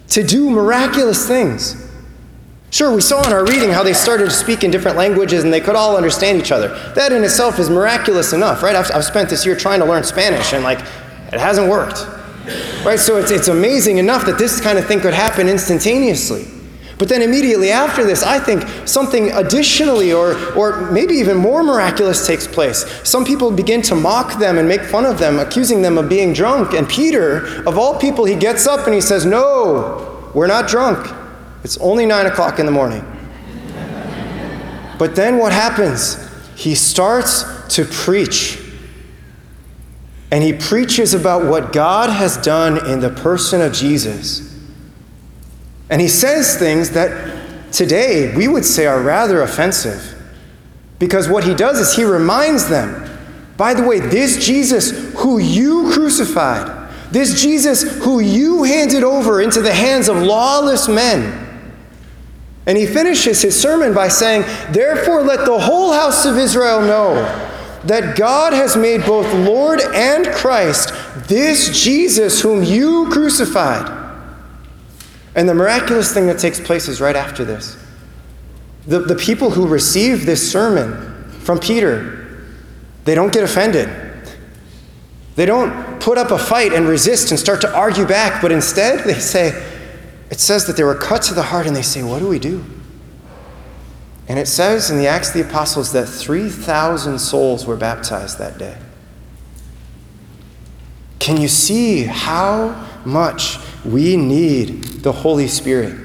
to 0.09 0.21
do 0.21 0.49
miraculous 0.49 1.25
things. 1.25 1.81
Sure, 2.71 2.93
we 2.93 2.99
saw 2.99 3.25
in 3.25 3.31
our 3.31 3.45
reading 3.45 3.69
how 3.69 3.83
they 3.83 3.93
started 3.93 4.25
to 4.25 4.31
speak 4.31 4.65
in 4.65 4.71
different 4.71 4.97
languages 4.97 5.45
and 5.45 5.53
they 5.53 5.61
could 5.61 5.77
all 5.77 5.95
understand 5.95 6.39
each 6.39 6.51
other. 6.51 6.67
That 6.95 7.13
in 7.13 7.23
itself 7.23 7.59
is 7.59 7.69
miraculous 7.69 8.33
enough, 8.33 8.61
right? 8.61 8.75
I've, 8.75 8.91
I've 8.93 9.05
spent 9.05 9.29
this 9.29 9.45
year 9.45 9.55
trying 9.55 9.79
to 9.79 9.85
learn 9.85 10.03
Spanish 10.03 10.51
and, 10.51 10.65
like, 10.65 10.79
it 11.31 11.39
hasn't 11.39 11.69
worked. 11.69 12.05
Right? 12.85 12.99
So 12.99 13.17
it's, 13.17 13.31
it's 13.31 13.47
amazing 13.47 13.97
enough 13.97 14.25
that 14.25 14.37
this 14.37 14.61
kind 14.61 14.77
of 14.77 14.85
thing 14.85 14.99
could 14.99 15.13
happen 15.13 15.47
instantaneously. 15.47 16.45
But 16.97 17.09
then 17.09 17.21
immediately 17.21 17.71
after 17.71 18.05
this, 18.05 18.23
I 18.23 18.39
think 18.39 18.63
something 18.87 19.31
additionally 19.31 20.13
or, 20.13 20.35
or 20.55 20.89
maybe 20.91 21.15
even 21.15 21.35
more 21.35 21.61
miraculous 21.61 22.25
takes 22.25 22.47
place. 22.47 22.85
Some 23.07 23.25
people 23.25 23.51
begin 23.51 23.81
to 23.83 23.95
mock 23.95 24.39
them 24.39 24.57
and 24.57 24.67
make 24.67 24.81
fun 24.81 25.05
of 25.05 25.19
them, 25.19 25.39
accusing 25.39 25.81
them 25.81 25.97
of 25.97 26.07
being 26.07 26.31
drunk. 26.31 26.73
And 26.73 26.87
Peter, 26.87 27.67
of 27.67 27.77
all 27.77 27.99
people, 27.99 28.23
he 28.23 28.35
gets 28.35 28.65
up 28.65 28.85
and 28.85 28.93
he 28.93 29.01
says, 29.01 29.25
No, 29.25 30.31
we're 30.33 30.47
not 30.47 30.69
drunk. 30.69 31.13
It's 31.63 31.77
only 31.79 32.05
nine 32.05 32.27
o'clock 32.27 32.59
in 32.59 32.65
the 32.65 32.71
morning. 32.71 33.03
but 34.97 35.15
then 35.15 35.37
what 35.37 35.51
happens? 35.51 36.17
He 36.55 36.75
starts 36.75 37.43
to 37.75 37.83
preach. 37.83 38.61
And 40.35 40.43
he 40.43 40.51
preaches 40.51 41.13
about 41.13 41.45
what 41.45 41.71
God 41.71 42.09
has 42.09 42.35
done 42.35 42.89
in 42.89 42.99
the 42.99 43.09
person 43.09 43.61
of 43.61 43.71
Jesus. 43.71 44.53
And 45.89 46.01
he 46.01 46.09
says 46.09 46.57
things 46.57 46.89
that 46.89 47.71
today 47.71 48.35
we 48.35 48.49
would 48.49 48.65
say 48.65 48.85
are 48.85 48.99
rather 48.99 49.41
offensive. 49.41 50.13
Because 50.99 51.29
what 51.29 51.45
he 51.45 51.55
does 51.55 51.79
is 51.79 51.95
he 51.95 52.03
reminds 52.03 52.67
them 52.67 53.09
by 53.55 53.75
the 53.75 53.83
way, 53.83 54.01
this 54.01 54.45
Jesus 54.45 55.13
who 55.13 55.37
you 55.37 55.93
crucified, 55.93 56.91
this 57.13 57.41
Jesus 57.41 57.83
who 58.03 58.19
you 58.19 58.63
handed 58.63 59.05
over 59.05 59.39
into 59.39 59.61
the 59.61 59.73
hands 59.73 60.09
of 60.09 60.17
lawless 60.17 60.89
men. 60.89 61.63
And 62.67 62.77
he 62.77 62.85
finishes 62.85 63.41
his 63.41 63.57
sermon 63.57 63.93
by 63.93 64.09
saying, 64.09 64.41
Therefore, 64.73 65.21
let 65.21 65.45
the 65.45 65.57
whole 65.57 65.93
house 65.93 66.25
of 66.25 66.37
Israel 66.37 66.81
know 66.81 67.44
that 67.85 68.17
God 68.17 68.53
has 68.53 68.75
made 68.75 69.05
both 69.05 69.31
Lord 69.33 69.79
and 69.81 70.27
Christ 70.27 70.91
this 71.27 71.83
Jesus 71.83 72.41
whom 72.41 72.63
you 72.63 73.09
crucified. 73.11 74.03
And 75.35 75.47
the 75.47 75.53
miraculous 75.53 76.13
thing 76.13 76.27
that 76.27 76.39
takes 76.39 76.59
place 76.59 76.87
is 76.87 77.01
right 77.01 77.15
after 77.15 77.43
this. 77.43 77.77
The, 78.87 78.99
the 78.99 79.15
people 79.15 79.51
who 79.51 79.67
receive 79.67 80.25
this 80.25 80.51
sermon 80.51 81.29
from 81.41 81.59
Peter, 81.59 82.45
they 83.03 83.15
don't 83.15 83.33
get 83.33 83.43
offended. 83.43 83.89
They 85.35 85.45
don't 85.45 85.99
put 85.99 86.17
up 86.17 86.31
a 86.31 86.37
fight 86.37 86.71
and 86.71 86.87
resist 86.87 87.31
and 87.31 87.39
start 87.39 87.61
to 87.61 87.75
argue 87.75 88.05
back, 88.05 88.41
but 88.41 88.51
instead 88.51 89.03
they 89.03 89.19
say, 89.19 89.49
it 90.31 90.39
says 90.39 90.65
that 90.67 90.77
they 90.77 90.83
were 90.83 90.95
cut 90.95 91.21
to 91.23 91.33
the 91.33 91.43
heart 91.43 91.67
and 91.67 91.75
they 91.75 91.81
say, 91.81 92.01
What 92.01 92.19
do 92.19 92.27
we 92.27 92.39
do? 92.39 92.63
And 94.27 94.39
it 94.39 94.47
says 94.47 94.89
in 94.89 94.97
the 94.97 95.07
Acts 95.07 95.29
of 95.29 95.33
the 95.35 95.49
Apostles 95.49 95.91
that 95.91 96.07
3,000 96.07 97.19
souls 97.19 97.65
were 97.65 97.75
baptized 97.75 98.39
that 98.39 98.57
day. 98.57 98.77
Can 101.19 101.39
you 101.39 101.47
see 101.47 102.03
how 102.03 102.87
much 103.05 103.57
we 103.83 104.17
need 104.17 104.83
the 105.03 105.11
Holy 105.11 105.47
Spirit? 105.47 105.99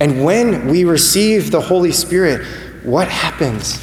And 0.00 0.24
when 0.24 0.68
we 0.68 0.84
receive 0.84 1.50
the 1.50 1.60
Holy 1.60 1.92
Spirit, 1.92 2.44
what 2.84 3.08
happens? 3.08 3.80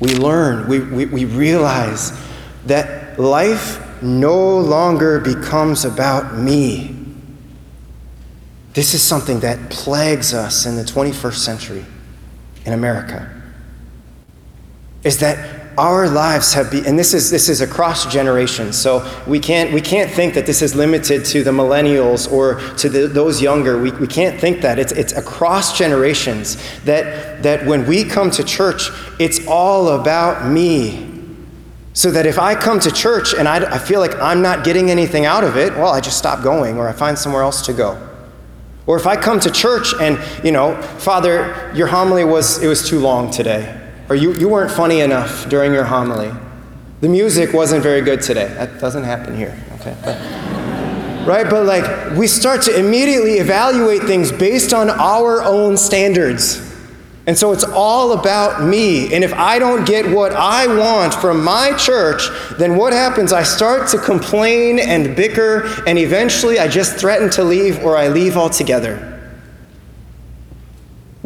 We 0.00 0.16
learn, 0.16 0.68
we, 0.68 0.80
we, 0.80 1.06
we 1.06 1.24
realize 1.24 2.12
that 2.66 3.18
life 3.18 4.02
no 4.02 4.58
longer 4.58 5.20
becomes 5.20 5.84
about 5.84 6.36
me. 6.36 6.95
This 8.76 8.92
is 8.92 9.02
something 9.02 9.40
that 9.40 9.70
plagues 9.70 10.34
us 10.34 10.66
in 10.66 10.76
the 10.76 10.82
21st 10.82 11.36
century 11.36 11.86
in 12.66 12.74
America. 12.74 13.32
Is 15.02 15.16
that 15.20 15.72
our 15.78 16.10
lives 16.10 16.52
have 16.52 16.70
been, 16.70 16.84
and 16.84 16.98
this 16.98 17.14
is 17.14 17.30
this 17.30 17.48
is 17.48 17.62
across 17.62 18.04
generations. 18.12 18.76
So 18.76 19.00
we 19.26 19.40
can't 19.40 19.72
we 19.72 19.80
can't 19.80 20.10
think 20.10 20.34
that 20.34 20.44
this 20.44 20.60
is 20.60 20.74
limited 20.74 21.24
to 21.24 21.42
the 21.42 21.52
millennials 21.52 22.30
or 22.30 22.60
to 22.76 22.90
the, 22.90 23.08
those 23.08 23.40
younger. 23.40 23.80
We, 23.80 23.92
we 23.92 24.06
can't 24.06 24.38
think 24.38 24.60
that 24.60 24.78
it's 24.78 24.92
it's 24.92 25.14
across 25.14 25.78
generations. 25.78 26.58
That 26.84 27.42
that 27.44 27.64
when 27.64 27.86
we 27.86 28.04
come 28.04 28.30
to 28.32 28.44
church, 28.44 28.90
it's 29.18 29.40
all 29.46 29.98
about 29.98 30.52
me. 30.52 31.14
So 31.94 32.10
that 32.10 32.26
if 32.26 32.38
I 32.38 32.54
come 32.54 32.78
to 32.80 32.92
church 32.92 33.32
and 33.32 33.48
I, 33.48 33.76
I 33.76 33.78
feel 33.78 34.00
like 34.00 34.14
I'm 34.16 34.42
not 34.42 34.64
getting 34.64 34.90
anything 34.90 35.24
out 35.24 35.44
of 35.44 35.56
it, 35.56 35.72
well, 35.72 35.94
I 35.94 36.02
just 36.02 36.18
stop 36.18 36.44
going 36.44 36.76
or 36.76 36.86
I 36.86 36.92
find 36.92 37.18
somewhere 37.18 37.40
else 37.40 37.64
to 37.64 37.72
go. 37.72 38.15
Or 38.86 38.96
if 38.96 39.06
I 39.06 39.16
come 39.16 39.40
to 39.40 39.50
church 39.50 39.92
and, 40.00 40.18
you 40.44 40.52
know, 40.52 40.80
Father, 40.98 41.72
your 41.74 41.88
homily 41.88 42.24
was, 42.24 42.62
it 42.62 42.68
was 42.68 42.88
too 42.88 43.00
long 43.00 43.30
today. 43.30 43.80
Or 44.08 44.14
you, 44.14 44.32
you 44.34 44.48
weren't 44.48 44.70
funny 44.70 45.00
enough 45.00 45.48
during 45.48 45.72
your 45.72 45.84
homily. 45.84 46.30
The 47.00 47.08
music 47.08 47.52
wasn't 47.52 47.82
very 47.82 48.00
good 48.00 48.22
today. 48.22 48.46
That 48.46 48.80
doesn't 48.80 49.02
happen 49.02 49.36
here, 49.36 49.58
okay? 49.80 49.96
But, 50.04 50.16
right? 51.26 51.50
But 51.50 51.66
like, 51.66 52.16
we 52.16 52.28
start 52.28 52.62
to 52.62 52.78
immediately 52.78 53.38
evaluate 53.38 54.02
things 54.02 54.30
based 54.30 54.72
on 54.72 54.88
our 54.88 55.42
own 55.42 55.76
standards. 55.76 56.75
And 57.26 57.36
so 57.36 57.52
it's 57.52 57.64
all 57.64 58.12
about 58.12 58.62
me. 58.62 59.12
And 59.12 59.24
if 59.24 59.34
I 59.34 59.58
don't 59.58 59.84
get 59.84 60.08
what 60.08 60.32
I 60.32 60.66
want 60.68 61.12
from 61.12 61.42
my 61.42 61.72
church, 61.76 62.22
then 62.56 62.76
what 62.76 62.92
happens? 62.92 63.32
I 63.32 63.42
start 63.42 63.88
to 63.90 63.98
complain 63.98 64.78
and 64.78 65.16
bicker, 65.16 65.68
and 65.88 65.98
eventually 65.98 66.60
I 66.60 66.68
just 66.68 66.96
threaten 66.98 67.28
to 67.30 67.42
leave 67.42 67.80
or 67.80 67.96
I 67.96 68.08
leave 68.08 68.36
altogether. 68.36 69.15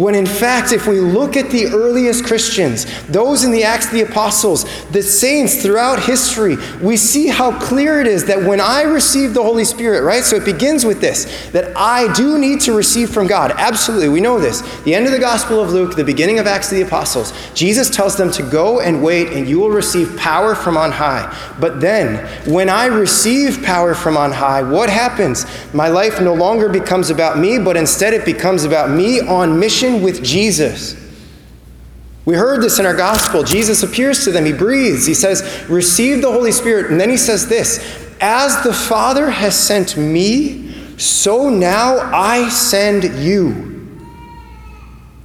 When 0.00 0.14
in 0.14 0.24
fact, 0.24 0.72
if 0.72 0.86
we 0.86 0.98
look 0.98 1.36
at 1.36 1.50
the 1.50 1.66
earliest 1.66 2.24
Christians, 2.24 2.86
those 3.08 3.44
in 3.44 3.50
the 3.50 3.64
Acts 3.64 3.84
of 3.84 3.92
the 3.92 4.00
Apostles, 4.00 4.64
the 4.92 5.02
saints 5.02 5.60
throughout 5.60 6.02
history, 6.02 6.56
we 6.80 6.96
see 6.96 7.26
how 7.26 7.60
clear 7.60 8.00
it 8.00 8.06
is 8.06 8.24
that 8.24 8.42
when 8.42 8.62
I 8.62 8.80
receive 8.80 9.34
the 9.34 9.42
Holy 9.42 9.66
Spirit, 9.66 10.02
right? 10.02 10.24
So 10.24 10.36
it 10.36 10.46
begins 10.46 10.86
with 10.86 11.02
this 11.02 11.50
that 11.50 11.76
I 11.76 12.10
do 12.14 12.38
need 12.38 12.62
to 12.62 12.72
receive 12.72 13.10
from 13.10 13.26
God. 13.26 13.52
Absolutely, 13.58 14.08
we 14.08 14.22
know 14.22 14.40
this. 14.40 14.62
The 14.84 14.94
end 14.94 15.04
of 15.04 15.12
the 15.12 15.18
Gospel 15.18 15.62
of 15.62 15.70
Luke, 15.70 15.94
the 15.96 16.02
beginning 16.02 16.38
of 16.38 16.46
Acts 16.46 16.72
of 16.72 16.78
the 16.78 16.84
Apostles, 16.86 17.34
Jesus 17.52 17.90
tells 17.90 18.16
them 18.16 18.30
to 18.32 18.42
go 18.42 18.80
and 18.80 19.02
wait, 19.02 19.34
and 19.34 19.46
you 19.46 19.60
will 19.60 19.68
receive 19.68 20.16
power 20.16 20.54
from 20.54 20.78
on 20.78 20.92
high. 20.92 21.30
But 21.60 21.82
then, 21.82 22.26
when 22.50 22.70
I 22.70 22.86
receive 22.86 23.62
power 23.62 23.94
from 23.94 24.16
on 24.16 24.32
high, 24.32 24.62
what 24.62 24.88
happens? 24.88 25.44
My 25.74 25.88
life 25.88 26.22
no 26.22 26.32
longer 26.32 26.70
becomes 26.70 27.10
about 27.10 27.36
me, 27.36 27.58
but 27.58 27.76
instead 27.76 28.14
it 28.14 28.24
becomes 28.24 28.64
about 28.64 28.88
me 28.88 29.20
on 29.20 29.60
mission 29.60 29.89
with 29.98 30.22
Jesus. 30.22 30.96
We 32.24 32.34
heard 32.34 32.62
this 32.62 32.78
in 32.78 32.86
our 32.86 32.94
gospel. 32.94 33.42
Jesus 33.42 33.82
appears 33.82 34.24
to 34.24 34.30
them, 34.30 34.44
he 34.44 34.52
breathes, 34.52 35.06
he 35.06 35.14
says, 35.14 35.66
Receive 35.68 36.22
the 36.22 36.30
Holy 36.30 36.52
Spirit. 36.52 36.90
And 36.90 37.00
then 37.00 37.10
he 37.10 37.16
says 37.16 37.48
this 37.48 38.08
As 38.20 38.62
the 38.62 38.72
Father 38.72 39.30
has 39.30 39.58
sent 39.58 39.96
me, 39.96 40.96
so 40.96 41.48
now 41.48 41.96
I 42.12 42.48
send 42.50 43.04
you. 43.18 43.70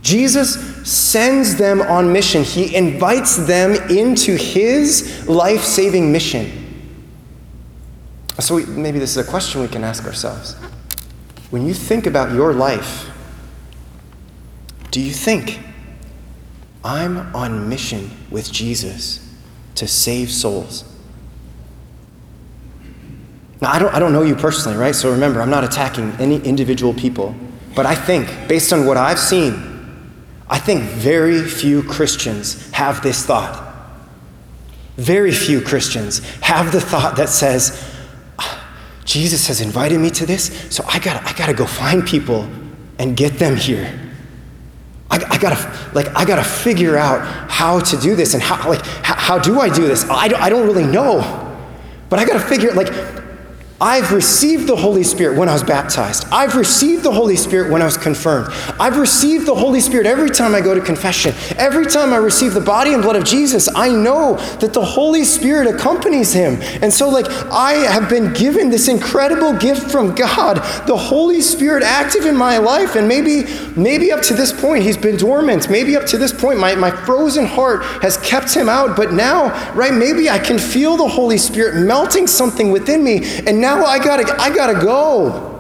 Jesus 0.02 0.56
sends 0.88 1.56
them 1.56 1.82
on 1.82 2.14
mission. 2.14 2.44
He 2.44 2.76
invites 2.76 3.38
them 3.38 3.74
into 3.90 4.36
his 4.36 5.28
life 5.28 5.64
saving 5.64 6.12
mission. 6.12 6.62
So, 8.40 8.56
we, 8.56 8.66
maybe 8.66 9.00
this 9.00 9.18
is 9.18 9.26
a 9.26 9.30
question 9.30 9.62
we 9.62 9.68
can 9.68 9.84
ask 9.84 10.06
ourselves. 10.06 10.54
When 11.50 11.66
you 11.66 11.74
think 11.74 12.06
about 12.06 12.34
your 12.34 12.54
life, 12.54 13.10
do 14.96 15.02
you 15.02 15.12
think 15.12 15.60
I'm 16.82 17.36
on 17.36 17.68
mission 17.68 18.10
with 18.32 18.50
Jesus 18.50 19.20
to 19.76 19.90
save 19.90 20.32
souls? 20.32 20.86
Now, 23.60 23.74
I 23.74 23.80
don't, 23.80 23.94
I 23.94 24.00
don't 24.00 24.14
know 24.14 24.22
you 24.22 24.38
personally, 24.38 24.78
right? 24.78 24.96
So 24.96 25.12
remember, 25.12 25.42
I'm 25.42 25.50
not 25.50 25.66
attacking 25.66 26.12
any 26.12 26.38
individual 26.38 26.94
people. 26.94 27.36
But 27.76 27.86
I 27.86 27.94
think, 27.94 28.48
based 28.48 28.72
on 28.72 28.86
what 28.86 28.96
I've 28.96 29.20
seen, 29.20 30.06
I 30.48 30.60
think 30.60 30.84
very 30.84 31.42
few 31.42 31.84
Christians 31.84 32.72
have 32.72 33.04
this 33.04 33.26
thought. 33.26 33.76
Very 34.96 35.34
few 35.34 35.60
Christians 35.60 36.20
have 36.40 36.72
the 36.72 36.80
thought 36.80 37.18
that 37.18 37.28
says, 37.28 37.84
ah, 38.40 38.66
Jesus 39.04 39.46
has 39.48 39.60
invited 39.60 40.00
me 40.00 40.10
to 40.12 40.26
this, 40.26 40.74
so 40.74 40.86
I 40.88 41.00
gotta, 41.00 41.22
I 41.28 41.34
gotta 41.34 41.54
go 41.54 41.66
find 41.66 42.08
people 42.08 42.50
and 42.98 43.18
get 43.18 43.34
them 43.34 43.58
here. 43.58 44.04
Gotta 45.46 45.92
like 45.94 46.08
I 46.16 46.26
gotta 46.26 46.44
figure 46.44 46.98
out 46.98 47.24
how 47.52 47.80
to 47.80 47.98
do 47.98 48.16
this 48.16 48.34
and 48.34 48.42
how 48.42 48.68
like 48.68 48.84
how, 49.04 49.14
how 49.14 49.38
do 49.38 49.60
I 49.60 49.70
do 49.70 49.86
this? 49.86 50.10
I 50.10 50.28
don't, 50.28 50.42
I 50.42 50.50
don't 50.50 50.66
really 50.66 50.88
know, 50.88 51.22
but 52.10 52.18
I 52.18 52.26
gotta 52.26 52.40
figure 52.40 52.74
like 52.74 52.88
I've 53.82 54.14
received 54.14 54.68
the 54.68 54.76
Holy 54.76 55.04
Spirit 55.04 55.38
when 55.38 55.50
I 55.50 55.54
was 55.54 55.64
baptized. 55.64 56.26
I've 56.32 56.56
received 56.56 57.04
the 57.04 57.12
Holy 57.12 57.36
Spirit 57.36 57.70
when 57.70 57.82
I 57.82 57.86
was 57.86 57.98
confirmed. 57.98 58.48
I've 58.80 58.96
received 58.98 59.46
the 59.46 59.54
Holy 59.54 59.82
Spirit 59.82 60.08
every 60.08 60.30
time 60.30 60.56
I 60.56 60.62
go 60.62 60.74
to 60.74 60.80
confession. 60.80 61.34
Every 61.58 61.86
time 61.86 62.14
I 62.14 62.18
receive 62.18 62.54
the 62.54 62.62
body 62.62 62.94
and 62.94 63.04
blood 63.04 63.18
of 63.18 63.26
Jesus, 63.26 63.68
I 63.76 63.90
know 63.90 64.38
that 64.62 64.72
the 64.74 64.84
Holy 64.84 65.26
Spirit 65.26 65.68
accompanies 65.68 66.32
him. 66.32 66.62
And 66.82 66.94
so, 66.94 67.10
like, 67.10 67.28
I 67.52 67.74
have 67.74 68.10
been 68.10 68.32
given 68.32 68.70
this 68.70 68.88
incredible 68.88 69.52
gift 69.52 69.92
from 69.92 70.16
God, 70.16 70.56
the 70.88 70.96
Holy 70.96 71.42
Spirit 71.42 71.84
active 71.84 72.26
in 72.26 72.38
my 72.38 72.58
life. 72.58 72.96
And 72.96 73.10
maybe, 73.10 73.44
maybe 73.76 74.10
up 74.14 74.22
to 74.24 74.34
this 74.34 74.54
point, 74.54 74.84
he's 74.84 74.98
been 74.98 75.18
dormant. 75.18 75.70
Maybe 75.70 75.98
up 75.98 76.06
to 76.08 76.18
this 76.18 76.32
point, 76.32 76.60
my, 76.60 76.76
my 76.76 76.92
frozen 76.92 77.46
heart 77.46 77.84
has 78.02 78.16
kept 78.20 78.54
him 78.54 78.70
out. 78.70 78.96
But 78.96 79.12
now, 79.12 79.74
right, 79.74 79.94
maybe 79.94 80.30
I 80.30 80.40
can 80.40 80.58
feel 80.58 80.96
the 80.96 81.10
Holy 81.10 81.38
Spirit 81.38 81.86
melting 81.86 82.28
something 82.28 82.72
within 82.72 83.04
me. 83.04 83.42
And 83.46 83.65
now 83.66 83.84
I 83.84 83.98
gotta, 83.98 84.40
I 84.40 84.54
gotta 84.54 84.80
go. 84.80 85.52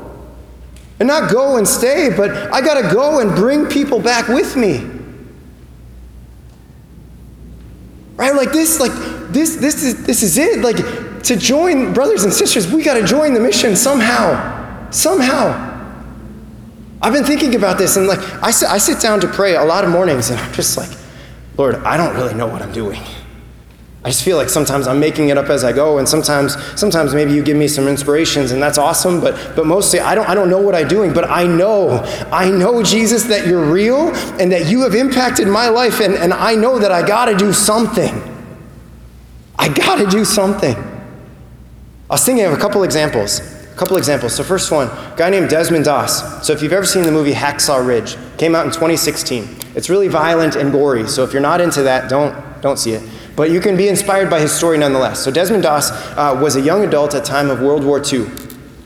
And 0.99 1.07
not 1.07 1.31
go 1.31 1.57
and 1.57 1.67
stay, 1.67 2.09
but 2.15 2.29
I 2.53 2.61
gotta 2.61 2.93
go 2.93 3.19
and 3.19 3.31
bring 3.31 3.65
people 3.65 3.99
back 3.99 4.27
with 4.27 4.55
me. 4.55 4.87
Right? 8.15 8.33
Like 8.33 8.51
this, 8.51 8.79
like 8.79 8.93
this, 9.33 9.55
this 9.57 9.83
is 9.83 10.05
this 10.05 10.23
is 10.23 10.37
it. 10.37 10.59
Like 10.59 10.77
to 11.23 11.35
join 11.35 11.93
brothers 11.93 12.23
and 12.23 12.31
sisters, 12.31 12.71
we 12.71 12.83
gotta 12.83 13.03
join 13.03 13.33
the 13.33 13.41
mission 13.41 13.75
somehow. 13.75 14.89
Somehow. 14.91 15.73
I've 17.01 17.11
been 17.11 17.25
thinking 17.25 17.55
about 17.55 17.77
this 17.77 17.97
and 17.97 18.07
like 18.07 18.19
I 18.41 18.51
sit, 18.51 18.69
I 18.69 18.77
sit 18.77 19.01
down 19.01 19.19
to 19.21 19.27
pray 19.27 19.55
a 19.55 19.65
lot 19.65 19.83
of 19.83 19.89
mornings 19.89 20.29
and 20.29 20.39
I'm 20.39 20.53
just 20.53 20.77
like, 20.77 20.89
Lord, 21.57 21.75
I 21.75 21.97
don't 21.97 22.15
really 22.15 22.35
know 22.35 22.47
what 22.47 22.61
I'm 22.61 22.71
doing. 22.71 23.01
I 24.05 24.09
just 24.09 24.23
feel 24.23 24.37
like 24.37 24.49
sometimes 24.49 24.87
I'm 24.87 24.99
making 24.99 25.29
it 25.29 25.37
up 25.39 25.49
as 25.49 25.63
I 25.63 25.73
go, 25.73 25.97
and 25.97 26.07
sometimes, 26.07 26.55
sometimes 26.79 27.15
maybe 27.15 27.33
you 27.33 27.41
give 27.41 27.57
me 27.57 27.67
some 27.67 27.87
inspirations, 27.87 28.51
and 28.51 28.61
that's 28.61 28.77
awesome. 28.77 29.19
But, 29.19 29.55
but 29.55 29.65
mostly, 29.65 29.99
I 29.99 30.13
don't, 30.13 30.29
I 30.29 30.35
don't 30.35 30.47
know 30.47 30.61
what 30.61 30.75
I'm 30.75 30.87
doing. 30.87 31.11
But 31.11 31.27
I 31.27 31.47
know, 31.47 32.03
I 32.31 32.51
know 32.51 32.83
Jesus 32.83 33.23
that 33.23 33.47
you're 33.47 33.65
real, 33.65 34.09
and 34.39 34.51
that 34.51 34.67
you 34.67 34.83
have 34.83 34.93
impacted 34.93 35.47
my 35.47 35.69
life, 35.69 36.01
and, 36.01 36.13
and 36.13 36.33
I 36.33 36.53
know 36.53 36.77
that 36.77 36.91
I 36.91 37.01
got 37.05 37.25
to 37.25 37.35
do 37.35 37.51
something. 37.51 38.13
I 39.57 39.69
got 39.69 39.95
to 39.95 40.05
do 40.05 40.23
something. 40.23 40.75
I 40.75 42.13
was 42.13 42.23
thinking 42.23 42.45
of 42.45 42.53
a 42.53 42.57
couple 42.57 42.83
examples. 42.83 43.39
A 43.39 43.75
couple 43.75 43.97
examples. 43.97 44.35
So 44.35 44.43
first 44.43 44.71
one, 44.71 44.87
guy 45.17 45.31
named 45.31 45.49
Desmond 45.49 45.85
Doss. 45.85 46.45
So 46.45 46.53
if 46.53 46.61
you've 46.61 46.73
ever 46.73 46.85
seen 46.85 47.05
the 47.05 47.11
movie 47.11 47.33
Hacksaw 47.33 47.83
Ridge, 47.83 48.17
came 48.37 48.53
out 48.53 48.67
in 48.67 48.71
2016. 48.71 49.47
It's 49.73 49.89
really 49.89 50.09
violent 50.09 50.55
and 50.55 50.71
gory. 50.71 51.07
So 51.07 51.23
if 51.23 51.33
you're 51.33 51.41
not 51.41 51.59
into 51.59 51.81
that, 51.81 52.07
don't 52.07 52.45
don't 52.61 52.77
see 52.77 52.93
it. 52.93 53.03
But 53.35 53.51
you 53.51 53.59
can 53.59 53.75
be 53.75 53.87
inspired 53.87 54.29
by 54.29 54.39
his 54.39 54.51
story 54.51 54.77
nonetheless. 54.77 55.23
So 55.23 55.31
Desmond 55.31 55.63
Doss 55.63 55.91
uh, 55.91 56.39
was 56.41 56.55
a 56.55 56.61
young 56.61 56.83
adult 56.83 57.13
at 57.15 57.25
time 57.25 57.49
of 57.49 57.61
World 57.61 57.83
War 57.83 58.01
II. 58.01 58.27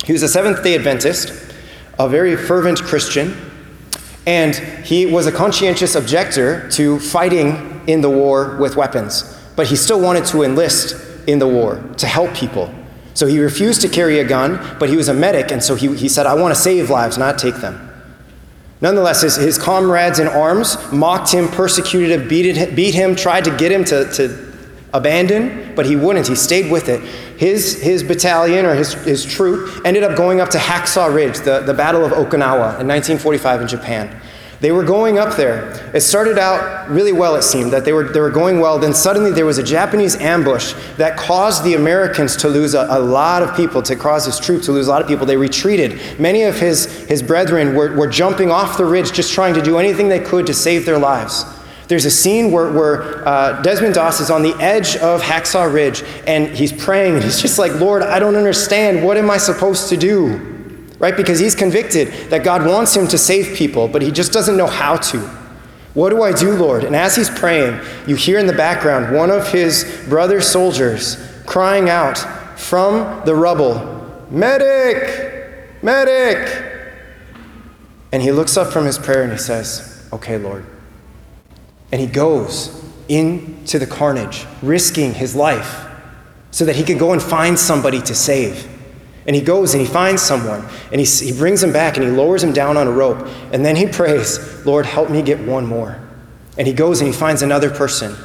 He 0.06 0.14
was 0.14 0.24
a 0.24 0.28
Seventh 0.28 0.64
day 0.64 0.76
Adventist, 0.76 1.54
a 2.00 2.10
very 2.10 2.36
fervent 2.36 2.82
Christian, 2.82 3.36
and 4.26 4.56
he 4.86 5.06
was 5.06 5.28
a 5.28 5.32
conscientious 5.32 5.96
objector 5.96 6.70
to 6.72 7.00
fighting 7.00 7.82
in 7.88 8.02
the 8.02 8.10
war 8.10 8.58
with 8.58 8.76
weapons. 8.76 9.38
But 9.56 9.68
he 9.68 9.76
still 9.76 10.02
wanted 10.02 10.26
to 10.26 10.44
enlist 10.44 10.96
in 11.28 11.40
the 11.40 11.48
war 11.48 11.84
to 11.98 12.08
help 12.08 12.34
people. 12.34 12.74
So 13.14 13.28
he 13.28 13.40
refused 13.40 13.82
to 13.82 13.90
carry 13.90 14.20
a 14.20 14.24
gun, 14.24 14.78
but 14.80 14.90
he 14.90 14.96
was 14.96 15.10
a 15.10 15.14
medic, 15.14 15.52
and 15.52 15.64
so 15.64 15.76
he, 15.76 15.96
he 15.96 16.08
said, 16.08 16.26
I 16.26 16.34
want 16.36 16.56
to 16.56 16.60
save 16.60 16.90
lives, 16.90 17.18
not 17.18 17.38
take 17.38 17.56
them. 17.56 17.89
Nonetheless, 18.82 19.22
his, 19.22 19.36
his 19.36 19.58
comrades 19.58 20.20
in 20.20 20.28
arms 20.28 20.78
mocked 20.92 21.34
him, 21.34 21.48
persecuted 21.50 22.12
him, 22.12 22.28
beat, 22.28 22.76
beat 22.76 22.94
him, 22.94 23.16
tried 23.16 23.44
to 23.44 23.56
get 23.58 23.72
him 23.72 23.84
to, 23.86 24.10
to 24.14 24.54
abandon, 24.94 25.74
but 25.76 25.86
he 25.86 25.96
wouldn't. 25.96 26.28
He 26.28 26.36
stayed 26.36 26.72
with 26.72 26.88
it. 26.88 27.02
His, 27.38 27.82
his 27.82 28.04
battalion 28.04 28.66
or 28.66 28.76
his, 28.76 28.94
his 28.94 29.26
troop 29.26 29.86
ended 29.86 30.04
up 30.04 30.16
going 30.18 30.40
up 30.40 30.50
to 30.52 30.58
Hacksaw 30.58 31.14
Ridge, 31.14 31.40
the, 31.40 31.60
the 31.60 31.74
Battle 31.74 32.06
of 32.06 32.12
Okinawa 32.12 32.80
in 32.80 32.88
1945 32.88 33.62
in 33.62 33.68
Japan. 33.68 34.22
They 34.62 34.74
were 34.74 34.84
going 34.84 35.18
up 35.18 35.38
there. 35.38 35.90
It 35.96 36.02
started 36.02 36.38
out 36.38 36.90
really 36.90 37.14
well, 37.14 37.36
it 37.36 37.44
seemed, 37.44 37.72
that 37.72 37.86
they 37.86 37.94
were, 37.94 38.04
they 38.04 38.20
were 38.20 38.30
going 38.30 38.60
well. 38.60 38.78
Then 38.78 38.94
suddenly 38.94 39.32
there 39.32 39.46
was 39.46 39.58
a 39.58 39.64
Japanese 39.64 40.18
ambush 40.18 40.74
that 40.98 41.18
caused 41.18 41.64
the 41.64 41.76
Americans 41.76 42.36
to 42.38 42.50
lose 42.50 42.74
a, 42.74 42.86
a 42.90 43.00
lot 43.00 43.42
of 43.42 43.56
people, 43.56 43.82
to 43.84 43.96
cause 43.96 44.26
his 44.26 44.38
troops 44.38 44.66
to 44.66 44.74
lose 44.74 44.88
a 44.88 44.90
lot 44.90 45.02
of 45.02 45.08
people. 45.08 45.26
They 45.26 45.38
retreated. 45.38 46.20
Many 46.20 46.44
of 46.44 46.60
his, 46.60 46.86
his 47.08 47.24
brethren 47.24 47.74
were, 47.74 47.96
were 47.96 48.08
jumping 48.08 48.52
off 48.52 48.78
the 48.78 48.86
ridge, 48.86 49.14
just 49.14 49.34
trying 49.34 49.54
to 49.54 49.62
do 49.62 49.78
anything 49.78 50.10
they 50.10 50.20
could 50.20 50.46
to 50.48 50.54
save 50.54 50.86
their 50.86 51.00
lives. 51.00 51.46
There's 51.88 52.06
a 52.06 52.12
scene 52.12 52.52
where, 52.52 52.72
where 52.72 53.28
uh, 53.28 53.62
Desmond 53.62 53.96
Doss 53.96 54.20
is 54.20 54.30
on 54.30 54.44
the 54.44 54.54
edge 54.60 54.96
of 54.98 55.22
Hacksaw 55.22 55.74
Ridge 55.74 56.04
and 56.28 56.48
he's 56.56 56.72
praying 56.72 57.16
and 57.16 57.24
he's 57.24 57.42
just 57.42 57.58
like, 57.58 57.74
Lord, 57.80 58.04
I 58.04 58.20
don't 58.20 58.36
understand. 58.36 59.04
What 59.04 59.18
am 59.18 59.32
I 59.32 59.38
supposed 59.38 59.90
to 59.90 59.98
do? 59.98 60.49
Right? 61.00 61.16
Because 61.16 61.40
he's 61.40 61.56
convicted 61.56 62.10
that 62.30 62.44
God 62.44 62.66
wants 62.66 62.96
him 62.96 63.08
to 63.08 63.18
save 63.18 63.56
people, 63.56 63.88
but 63.88 64.02
he 64.02 64.12
just 64.12 64.32
doesn't 64.32 64.58
know 64.58 64.68
how 64.68 64.98
to. 64.98 65.20
What 65.94 66.12
do 66.12 66.22
I 66.22 66.32
do, 66.32 66.56
Lord? 66.56 66.84
And 66.84 66.96
as 66.96 67.16
he's 67.16 67.30
praying, 67.30 67.80
you 68.06 68.16
hear 68.16 68.38
in 68.38 68.46
the 68.46 68.54
background 68.54 69.16
one 69.16 69.32
of 69.32 69.52
his 69.52 70.06
brother 70.08 70.40
soldiers 70.40 71.18
crying 71.46 71.90
out 71.90 72.18
from 72.60 73.26
the 73.26 73.34
rubble, 73.34 74.26
Medic! 74.30 75.82
Medic! 75.82 76.66
And 78.12 78.22
he 78.22 78.32
looks 78.32 78.58
up 78.58 78.72
from 78.72 78.86
his 78.86 79.00
prayer 79.00 79.24
and 79.24 79.32
he 79.32 79.38
says, 79.38 80.08
Okay, 80.14 80.38
Lord. 80.38 80.66
And 81.92 82.00
he 82.00 82.08
goes 82.08 82.84
into 83.08 83.80
the 83.80 83.88
carnage, 83.88 84.46
risking 84.62 85.14
his 85.14 85.36
life 85.36 85.88
so 86.52 86.66
that 86.66 86.76
he 86.76 86.84
could 86.84 87.00
go 87.00 87.14
and 87.14 87.22
find 87.22 87.58
somebody 87.58 88.02
to 88.02 88.14
save. 88.14 88.68
And 89.30 89.36
he 89.36 89.44
goes 89.44 89.76
and 89.76 89.82
he 89.82 89.88
finds 89.88 90.24
someone 90.24 90.66
and 90.92 91.00
he, 91.00 91.06
he 91.06 91.32
brings 91.32 91.62
him 91.62 91.72
back 91.72 91.98
and 91.98 92.04
he 92.04 92.10
lowers 92.10 92.44
him 92.44 92.52
down 92.52 92.78
on 92.78 92.88
a 92.88 92.92
rope. 92.92 93.28
And 93.54 93.64
then 93.64 93.76
he 93.76 93.86
prays, 93.92 94.66
Lord, 94.66 94.88
help 94.88 95.12
me 95.12 95.22
get 95.22 95.40
one 95.40 95.68
more. 95.68 96.02
And 96.58 96.66
he 96.66 96.74
goes 96.74 97.00
and 97.00 97.08
he 97.08 97.16
finds 97.16 97.44
another 97.44 97.70
person, 97.70 98.16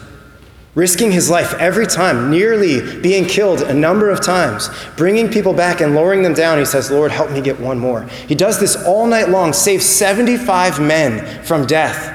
risking 0.74 1.12
his 1.12 1.28
life 1.28 1.52
every 1.58 1.86
time, 1.86 2.30
nearly 2.30 3.02
being 3.02 3.26
killed 3.26 3.60
a 3.60 3.74
number 3.74 4.08
of 4.08 4.22
times, 4.22 4.70
bringing 4.96 5.30
people 5.30 5.52
back 5.52 5.82
and 5.82 5.94
lowering 5.94 6.22
them 6.22 6.32
down. 6.32 6.58
He 6.58 6.64
says, 6.64 6.90
Lord, 6.90 7.12
help 7.12 7.30
me 7.30 7.42
get 7.42 7.60
one 7.60 7.78
more. 7.78 8.04
He 8.26 8.34
does 8.34 8.58
this 8.58 8.74
all 8.74 9.06
night 9.06 9.28
long, 9.28 9.52
saves 9.52 9.84
75 9.84 10.80
men 10.80 11.44
from 11.44 11.66
death. 11.66 12.13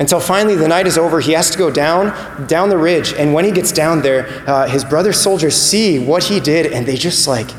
Until 0.00 0.20
finally 0.20 0.54
the 0.54 0.68
night 0.68 0.86
is 0.86 0.96
over, 0.96 1.18
he 1.20 1.32
has 1.32 1.50
to 1.50 1.58
go 1.58 1.70
down, 1.70 2.46
down 2.46 2.68
the 2.68 2.78
ridge. 2.78 3.12
And 3.14 3.34
when 3.34 3.44
he 3.44 3.50
gets 3.50 3.72
down 3.72 4.02
there, 4.02 4.28
uh, 4.48 4.68
his 4.68 4.84
brother 4.84 5.12
soldiers 5.12 5.56
see 5.56 5.98
what 5.98 6.24
he 6.24 6.38
did, 6.38 6.72
and 6.72 6.86
they 6.86 6.96
just 6.96 7.26
like, 7.26 7.50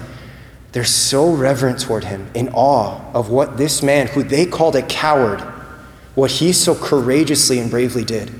they're 0.71 0.85
so 0.85 1.33
reverent 1.33 1.81
toward 1.81 2.05
him, 2.05 2.29
in 2.33 2.49
awe 2.49 3.01
of 3.13 3.29
what 3.29 3.57
this 3.57 3.83
man, 3.83 4.07
who 4.07 4.23
they 4.23 4.45
called 4.45 4.75
a 4.75 4.83
coward, 4.83 5.41
what 6.15 6.31
he 6.31 6.53
so 6.53 6.75
courageously 6.75 7.59
and 7.59 7.69
bravely 7.69 8.05
did. 8.05 8.31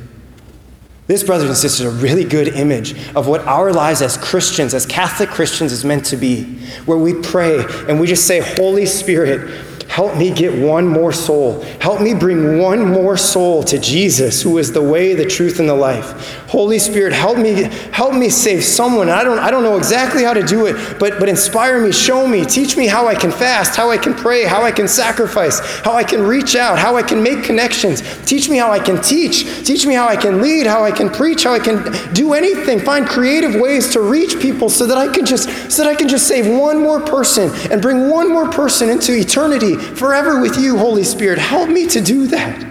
This, 1.08 1.24
brothers 1.24 1.50
and 1.50 1.58
sisters, 1.58 1.88
is 1.88 2.00
a 2.00 2.04
really 2.04 2.24
good 2.24 2.50
image 2.50 2.94
of 3.16 3.28
what 3.28 3.42
our 3.42 3.74
lives 3.74 4.04
as 4.04 4.16
Christians, 4.16 4.76
as 4.76 4.86
Catholic 4.86 5.30
Christians, 5.30 5.72
is 5.72 5.84
meant 5.84 6.06
to 6.06 6.16
be, 6.16 6.44
where 6.86 7.00
we 7.00 7.16
pray 7.16 7.66
and 7.88 8.00
we 8.00 8.06
just 8.06 8.28
say, 8.28 8.40
Holy 8.58 8.86
Spirit, 8.86 9.69
Help 9.90 10.16
me 10.16 10.30
get 10.30 10.54
one 10.54 10.88
more 10.88 11.12
soul. 11.12 11.62
Help 11.82 12.00
me 12.00 12.14
bring 12.14 12.60
one 12.60 12.86
more 12.86 13.18
soul 13.18 13.64
to 13.64 13.80
Jesus, 13.80 14.40
who 14.40 14.60
is 14.60 14.72
the 14.72 14.82
way, 14.82 15.16
the 15.16 15.26
truth, 15.26 15.60
and 15.60 15.68
the 15.68 15.74
life. 15.74 16.38
Holy 16.48 16.78
Spirit, 16.78 17.12
help 17.12 17.40
me, 17.40 17.64
help 17.92 18.14
me 18.14 18.30
save 18.30 18.64
someone. 18.64 19.10
I 19.10 19.24
don't, 19.24 19.40
I 19.40 19.50
don't 19.50 19.64
know 19.64 19.78
exactly 19.78 20.24
how 20.24 20.34
to 20.34 20.44
do 20.44 20.68
it, 20.68 21.00
but, 21.00 21.20
but 21.20 21.28
inspire 21.28 21.84
me, 21.84 21.92
show 21.92 22.28
me, 22.28 22.46
teach 22.46 22.78
me 22.78 22.86
how 22.86 23.08
I 23.08 23.16
can 23.16 23.32
fast, 23.32 23.76
how 23.76 23.90
I 23.90 23.98
can 23.98 24.14
pray, 24.14 24.46
how 24.46 24.62
I 24.62 24.72
can 24.72 24.88
sacrifice, 24.88 25.60
how 25.84 25.94
I 25.94 26.04
can 26.04 26.22
reach 26.22 26.56
out, 26.56 26.78
how 26.78 26.96
I 26.96 27.02
can 27.02 27.24
make 27.24 27.44
connections. 27.44 28.04
Teach 28.28 28.48
me 28.48 28.58
how 28.58 28.72
I 28.72 28.80
can 28.80 29.02
teach. 29.02 29.66
Teach 29.66 29.88
me 29.88 29.96
how 29.96 30.08
I 30.08 30.16
can 30.16 30.40
lead, 30.40 30.68
how 30.68 30.84
I 30.84 30.92
can 30.92 31.10
preach, 31.10 31.46
how 31.46 31.54
I 31.54 31.60
can 31.60 32.14
do 32.14 32.34
anything. 32.34 32.80
Find 32.80 33.08
creative 33.08 33.60
ways 33.60 33.92
to 33.94 34.02
reach 34.02 34.40
people 34.40 34.70
so 34.70 34.86
that 34.86 35.00
I 35.00 35.12
can 35.12 35.26
just 35.26 35.50
so 35.72 35.84
that 35.84 35.90
I 35.90 35.96
can 35.96 36.08
just 36.08 36.28
save 36.28 36.48
one 36.48 36.80
more 36.80 37.02
person 37.02 37.50
and 37.72 37.82
bring 37.82 38.08
one 38.08 38.30
more 38.30 38.48
person 38.50 38.90
into 38.90 39.18
eternity 39.18 39.79
forever 39.80 40.42
with 40.42 40.58
you, 40.60 40.78
Holy 40.78 41.04
Spirit. 41.04 41.40
Help 41.40 41.70
me 41.70 41.88
to 41.88 42.02
do 42.02 42.28
that. 42.28 42.68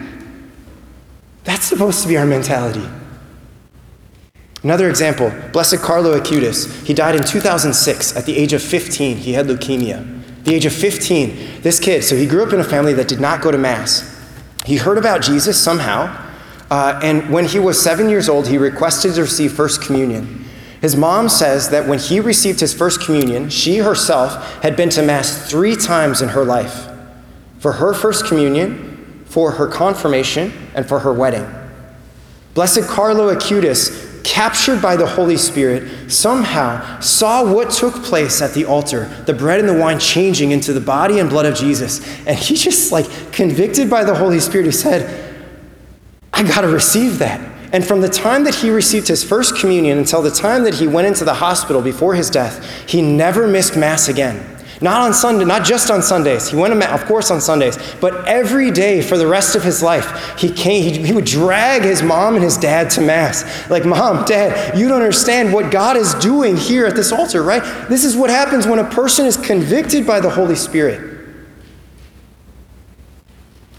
That's 1.44 1.64
supposed 1.64 2.02
to 2.02 2.08
be 2.08 2.16
our 2.16 2.26
mentality. 2.26 2.86
Another 4.62 4.90
example 4.90 5.32
Blessed 5.52 5.78
Carlo 5.78 6.18
Acutis. 6.18 6.84
He 6.84 6.94
died 6.94 7.14
in 7.14 7.24
2006 7.24 8.16
at 8.16 8.26
the 8.26 8.36
age 8.36 8.52
of 8.52 8.62
15. 8.62 9.16
He 9.16 9.32
had 9.32 9.46
leukemia. 9.46 10.44
the 10.44 10.54
age 10.54 10.66
of 10.66 10.72
15, 10.72 11.62
this 11.62 11.78
kid, 11.78 12.02
so 12.02 12.16
he 12.16 12.26
grew 12.26 12.42
up 12.42 12.52
in 12.52 12.60
a 12.60 12.64
family 12.64 12.94
that 12.94 13.08
did 13.08 13.20
not 13.20 13.42
go 13.42 13.50
to 13.50 13.58
Mass. 13.58 14.18
He 14.64 14.76
heard 14.76 14.98
about 14.98 15.22
Jesus 15.22 15.60
somehow, 15.60 16.14
uh, 16.70 17.00
and 17.02 17.30
when 17.30 17.46
he 17.46 17.58
was 17.58 17.80
seven 17.80 18.08
years 18.08 18.28
old, 18.28 18.46
he 18.48 18.58
requested 18.58 19.14
to 19.14 19.22
receive 19.22 19.52
First 19.52 19.82
Communion. 19.82 20.44
His 20.80 20.96
mom 20.96 21.28
says 21.28 21.70
that 21.70 21.86
when 21.86 21.98
he 21.98 22.20
received 22.20 22.60
his 22.60 22.72
First 22.72 23.00
Communion, 23.00 23.48
she 23.50 23.78
herself 23.78 24.62
had 24.62 24.76
been 24.76 24.90
to 24.90 25.02
Mass 25.02 25.50
three 25.50 25.76
times 25.76 26.22
in 26.22 26.30
her 26.30 26.44
life 26.44 26.87
for 27.58 27.72
her 27.72 27.94
first 27.94 28.26
communion, 28.26 29.24
for 29.26 29.52
her 29.52 29.66
confirmation, 29.66 30.52
and 30.74 30.86
for 30.86 31.00
her 31.00 31.12
wedding. 31.12 31.46
Blessed 32.54 32.88
Carlo 32.88 33.34
Acutis 33.34 34.08
captured 34.24 34.82
by 34.82 34.94
the 34.94 35.06
Holy 35.06 35.36
Spirit, 35.36 36.10
somehow 36.10 37.00
saw 37.00 37.50
what 37.50 37.70
took 37.70 37.94
place 38.04 38.42
at 38.42 38.52
the 38.52 38.64
altar 38.66 39.06
the 39.24 39.32
bread 39.32 39.58
and 39.58 39.68
the 39.68 39.78
wine 39.78 39.98
changing 39.98 40.50
into 40.50 40.72
the 40.72 40.80
body 40.80 41.18
and 41.18 41.30
blood 41.30 41.46
of 41.46 41.54
Jesus. 41.54 42.06
And 42.26 42.38
he 42.38 42.54
just, 42.54 42.92
like, 42.92 43.06
convicted 43.32 43.88
by 43.88 44.04
the 44.04 44.14
Holy 44.14 44.38
Spirit, 44.40 44.66
he 44.66 44.72
said, 44.72 45.34
I 46.32 46.42
got 46.42 46.60
to 46.60 46.68
receive 46.68 47.18
that. 47.20 47.40
And 47.72 47.84
from 47.84 48.00
the 48.00 48.08
time 48.08 48.44
that 48.44 48.54
he 48.54 48.70
received 48.70 49.08
his 49.08 49.24
first 49.24 49.56
communion 49.56 49.98
until 49.98 50.22
the 50.22 50.30
time 50.30 50.64
that 50.64 50.74
he 50.74 50.86
went 50.86 51.06
into 51.06 51.24
the 51.24 51.34
hospital 51.34 51.82
before 51.82 52.14
his 52.14 52.30
death, 52.30 52.88
he 52.88 53.02
never 53.02 53.46
missed 53.46 53.76
Mass 53.76 54.08
again. 54.08 54.57
Not 54.80 55.00
on 55.02 55.12
Sunday, 55.12 55.44
not 55.44 55.64
just 55.64 55.90
on 55.90 56.02
Sundays. 56.02 56.48
He 56.48 56.56
went 56.56 56.72
of 56.72 57.04
course, 57.06 57.30
on 57.30 57.40
Sundays, 57.40 57.76
but 58.00 58.28
every 58.28 58.70
day 58.70 59.02
for 59.02 59.18
the 59.18 59.26
rest 59.26 59.56
of 59.56 59.64
his 59.64 59.82
life, 59.82 60.38
he 60.38 60.52
came. 60.52 60.84
He, 60.84 61.06
he 61.06 61.12
would 61.12 61.24
drag 61.24 61.82
his 61.82 62.02
mom 62.02 62.34
and 62.34 62.44
his 62.44 62.56
dad 62.56 62.90
to 62.90 63.00
Mass. 63.00 63.68
Like, 63.68 63.84
Mom, 63.84 64.24
Dad, 64.24 64.78
you 64.78 64.88
don't 64.88 65.00
understand 65.00 65.52
what 65.52 65.72
God 65.72 65.96
is 65.96 66.14
doing 66.14 66.56
here 66.56 66.86
at 66.86 66.94
this 66.94 67.10
altar, 67.10 67.42
right? 67.42 67.62
This 67.88 68.04
is 68.04 68.16
what 68.16 68.30
happens 68.30 68.66
when 68.66 68.78
a 68.78 68.88
person 68.88 69.26
is 69.26 69.36
convicted 69.36 70.06
by 70.06 70.20
the 70.20 70.30
Holy 70.30 70.54
Spirit. 70.54 71.18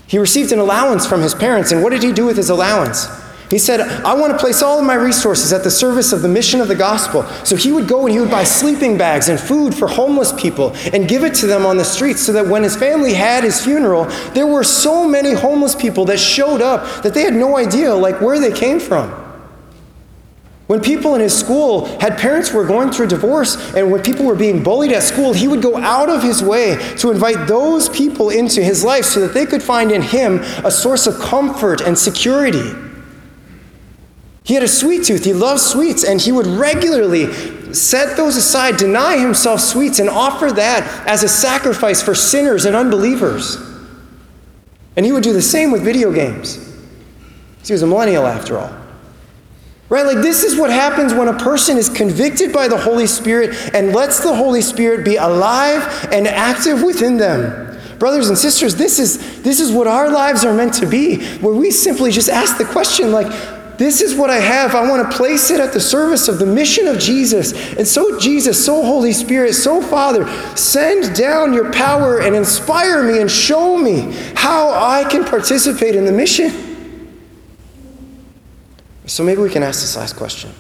He 0.08 0.18
received 0.18 0.52
an 0.52 0.60
allowance 0.60 1.06
from 1.06 1.22
his 1.22 1.34
parents, 1.34 1.72
and 1.72 1.82
what 1.82 1.92
did 1.92 2.04
he 2.04 2.12
do 2.12 2.26
with 2.26 2.36
his 2.36 2.50
allowance? 2.50 3.08
He 3.50 3.58
said, 3.58 3.82
I 3.82 4.14
want 4.14 4.32
to 4.32 4.38
place 4.38 4.62
all 4.62 4.80
of 4.80 4.86
my 4.86 4.94
resources 4.94 5.52
at 5.54 5.64
the 5.64 5.72
service 5.72 6.14
of 6.14 6.22
the 6.22 6.28
mission 6.28 6.62
of 6.62 6.68
the 6.68 6.76
gospel. 6.76 7.24
So 7.44 7.56
he 7.56 7.72
would 7.72 7.88
go 7.88 8.06
and 8.06 8.14
he 8.14 8.20
would 8.20 8.30
buy 8.30 8.44
sleeping 8.44 8.96
bags 8.96 9.28
and 9.28 9.40
food 9.40 9.74
for 9.74 9.88
homeless 9.88 10.32
people 10.40 10.72
and 10.94 11.08
give 11.08 11.24
it 11.24 11.34
to 11.36 11.48
them 11.48 11.66
on 11.66 11.78
the 11.78 11.84
streets 11.84 12.22
so 12.22 12.32
that 12.34 12.46
when 12.46 12.62
his 12.62 12.76
family 12.76 13.14
had 13.14 13.44
his 13.44 13.64
funeral, 13.64 14.06
there 14.34 14.46
were 14.46 14.64
so 14.64 15.08
many 15.08 15.34
homeless 15.34 15.74
people 15.74 16.06
that 16.06 16.20
showed 16.20 16.62
up 16.62 17.02
that 17.02 17.16
they 17.16 17.24
had 17.24 17.34
no 17.34 17.58
idea 17.58 17.94
like 17.94 18.22
where 18.22 18.40
they 18.40 18.52
came 18.52 18.80
from. 18.80 19.10
When 20.68 20.80
people 20.80 21.16
in 21.16 21.22
his 21.22 21.36
school 21.36 21.86
had 22.00 22.20
parents 22.20 22.50
who 22.50 22.60
were 22.60 22.68
going 22.68 22.92
through 22.92 23.08
divorce 23.08 23.74
and 23.74 23.90
when 23.90 24.04
people 24.04 24.28
were 24.28 24.36
being 24.36 24.62
bullied 24.62 24.92
at 24.92 25.02
school, 25.02 25.34
he 25.34 25.48
would 25.48 25.64
go 25.64 25.76
out 25.78 26.10
of 26.10 26.22
his 26.22 26.44
way 26.44 26.78
to 26.98 27.10
invite 27.10 27.48
those 27.48 27.90
people 27.90 28.30
into 28.30 28.62
his 28.62 28.84
life 28.84 29.06
so 29.06 29.22
that 29.22 29.34
they 29.34 29.48
could 29.48 29.64
find 29.64 29.92
in 29.92 30.04
him 30.04 30.38
a 30.64 30.70
source 30.70 31.08
of 31.08 31.20
comfort 31.20 31.82
and 31.82 31.98
security. 31.98 32.72
He 34.44 34.54
had 34.54 34.64
a 34.64 34.68
sweet 34.68 35.04
tooth. 35.04 35.26
He 35.26 35.34
loved 35.34 35.62
sweets, 35.62 36.04
and 36.04 36.20
he 36.20 36.32
would 36.32 36.48
regularly 36.48 37.32
set 37.74 38.18
those 38.18 38.36
aside, 38.36 38.78
deny 38.78 39.18
himself 39.18 39.60
sweets, 39.60 40.00
and 40.00 40.10
offer 40.10 40.52
that 40.52 41.08
as 41.08 41.24
a 41.24 41.30
sacrifice 41.30 42.02
for 42.02 42.16
sinners 42.16 42.66
and 42.66 42.76
unbelievers. 42.76 43.58
And 44.96 45.06
he 45.06 45.12
would 45.12 45.24
do 45.24 45.34
the 45.34 45.42
same 45.42 45.72
with 45.72 45.84
video 45.84 46.12
games. 46.12 46.66
He 47.64 47.74
was 47.74 47.84
a 47.84 47.88
millennial 47.88 48.26
after 48.26 48.58
all. 48.58 48.76
Right? 49.90 50.06
Like, 50.06 50.18
this 50.18 50.44
is 50.44 50.60
what 50.60 50.70
happens 50.70 51.14
when 51.14 51.28
a 51.28 51.38
person 51.38 51.78
is 51.78 51.90
convicted 51.90 52.54
by 52.54 52.68
the 52.68 52.78
Holy 52.78 53.08
Spirit 53.08 53.56
and 53.74 53.94
lets 53.94 54.22
the 54.22 54.34
Holy 54.36 54.62
Spirit 54.62 55.04
be 55.04 55.16
alive 55.16 56.10
and 56.12 56.28
active 56.28 56.84
within 56.84 57.18
them. 57.18 57.78
Brothers 57.98 58.30
and 58.30 58.38
sisters, 58.38 58.76
this 58.76 58.98
is, 58.98 59.42
this 59.42 59.60
is 59.60 59.72
what 59.72 59.88
our 59.88 60.10
lives 60.10 60.46
are 60.46 60.54
meant 60.54 60.74
to 60.76 60.86
be, 60.86 61.24
where 61.38 61.54
we 61.54 61.70
simply 61.72 62.12
just 62.12 62.30
ask 62.30 62.58
the 62.58 62.66
question, 62.66 63.12
like, 63.12 63.32
this 63.80 64.02
is 64.02 64.14
what 64.14 64.30
I 64.30 64.40
have. 64.40 64.76
I 64.76 64.90
want 64.90 65.10
to 65.10 65.18
place 65.18 65.52
it 65.52 65.62
at 65.62 65.72
the 65.72 65.80
service 65.80 66.28
of 66.28 66.38
the 66.38 66.46
mission 66.46 66.86
of 66.86 67.00
Jesus. 67.00 67.54
And 67.78 67.88
so, 67.88 68.20
Jesus, 68.20 68.64
so 68.64 68.84
Holy 68.84 69.14
Spirit, 69.14 69.54
so 69.54 69.82
Father, 69.82 70.28
send 70.58 71.16
down 71.16 71.54
your 71.54 71.72
power 71.72 72.20
and 72.20 72.36
inspire 72.36 73.02
me 73.02 73.22
and 73.22 73.32
show 73.32 73.78
me 73.78 74.12
how 74.36 74.72
I 74.72 75.06
can 75.10 75.24
participate 75.24 75.96
in 75.96 76.04
the 76.04 76.12
mission. 76.12 77.16
So, 79.06 79.24
maybe 79.24 79.42
we 79.42 79.50
can 79.50 79.64
ask 79.64 79.80
this 79.80 79.96
last 79.96 80.18
question 80.18 80.52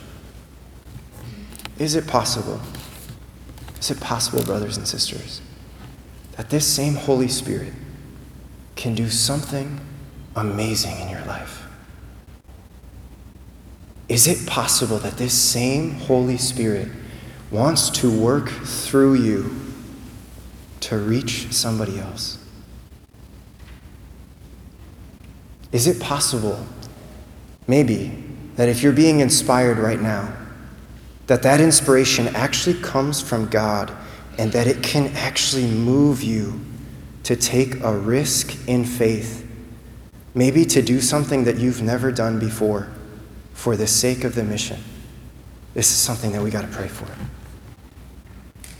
Is 1.77 1.95
it 1.95 2.07
possible? 2.07 2.61
Is 3.81 3.91
it 3.91 3.99
possible, 3.99 4.43
brothers 4.43 4.77
and 4.77 4.87
sisters, 4.87 5.41
that 6.37 6.49
this 6.49 6.65
same 6.65 6.95
Holy 6.95 7.27
Spirit 7.27 7.73
can 8.77 8.95
do 8.95 9.09
something 9.09 9.81
amazing 10.37 10.97
in 11.01 11.09
your 11.09 11.25
life? 11.25 11.58
Is 14.09 14.27
it 14.27 14.47
possible 14.47 14.97
that 14.97 15.17
this 15.17 15.33
same 15.33 15.91
Holy 15.91 16.37
Spirit 16.37 16.89
wants 17.51 17.91
to 17.91 18.09
work 18.09 18.49
through 18.49 19.13
you 19.13 19.55
to 20.81 20.97
reach 20.97 21.53
somebody 21.53 21.99
else? 21.99 22.43
Is 25.71 25.85
it 25.85 26.01
possible, 26.01 26.65
maybe, 27.67 28.23
that 28.55 28.67
if 28.67 28.81
you're 28.81 28.91
being 28.91 29.19
inspired 29.19 29.77
right 29.77 30.01
now, 30.01 30.35
that 31.27 31.43
that 31.43 31.61
inspiration 31.61 32.27
actually 32.29 32.81
comes 32.81 33.21
from 33.21 33.47
God 33.47 33.95
and 34.39 34.51
that 34.53 34.65
it 34.65 34.81
can 34.81 35.07
actually 35.15 35.67
move 35.67 36.23
you 36.23 36.59
to 37.23 37.35
take 37.35 37.79
a 37.81 37.95
risk 37.95 38.67
in 38.67 38.83
faith, 38.83 39.47
maybe 40.33 40.65
to 40.65 40.81
do 40.81 40.99
something 40.99 41.43
that 41.43 41.59
you've 41.59 41.83
never 41.83 42.11
done 42.11 42.39
before? 42.39 42.89
For 43.59 43.75
the 43.75 43.85
sake 43.85 44.23
of 44.23 44.35
the 44.35 44.43
mission. 44.43 44.81
This 45.73 45.91
is 45.91 45.97
something 45.97 46.31
that 46.31 46.41
we 46.41 46.49
got 46.49 46.61
to 46.61 46.69
pray 46.69 46.87
for. 46.87 47.05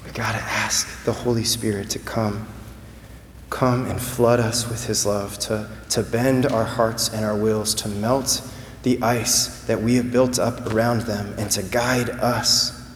We 0.06 0.12
got 0.12 0.32
to 0.32 0.42
ask 0.42 1.04
the 1.04 1.12
Holy 1.12 1.44
Spirit 1.44 1.90
to 1.90 2.00
come. 2.00 2.48
Come 3.50 3.88
and 3.88 4.02
flood 4.02 4.40
us 4.40 4.70
with 4.70 4.88
His 4.88 5.06
love, 5.06 5.38
to, 5.40 5.70
to 5.90 6.02
bend 6.02 6.46
our 6.46 6.64
hearts 6.64 7.10
and 7.10 7.26
our 7.26 7.36
wills, 7.36 7.76
to 7.76 7.90
melt 7.90 8.42
the 8.84 9.04
ice 9.04 9.66
that 9.66 9.82
we 9.82 9.96
have 9.96 10.14
built 10.14 10.40
up 10.40 10.74
around 10.74 11.02
them, 11.02 11.36
and 11.38 11.52
to 11.52 11.62
guide 11.62 12.10
us, 12.12 12.90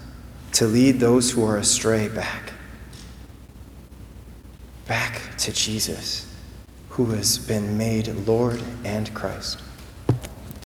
to 0.54 0.66
lead 0.66 1.02
those 1.02 1.32
who 1.32 1.44
are 1.44 1.58
astray 1.58 2.08
back. 2.08 2.54
Back 4.88 5.22
to 5.40 5.52
Jesus, 5.52 6.34
who 6.92 7.08
has 7.08 7.38
been 7.38 7.78
made 7.78 8.08
Lord 8.26 8.64
and 8.86 9.14
Christ. 9.14 9.63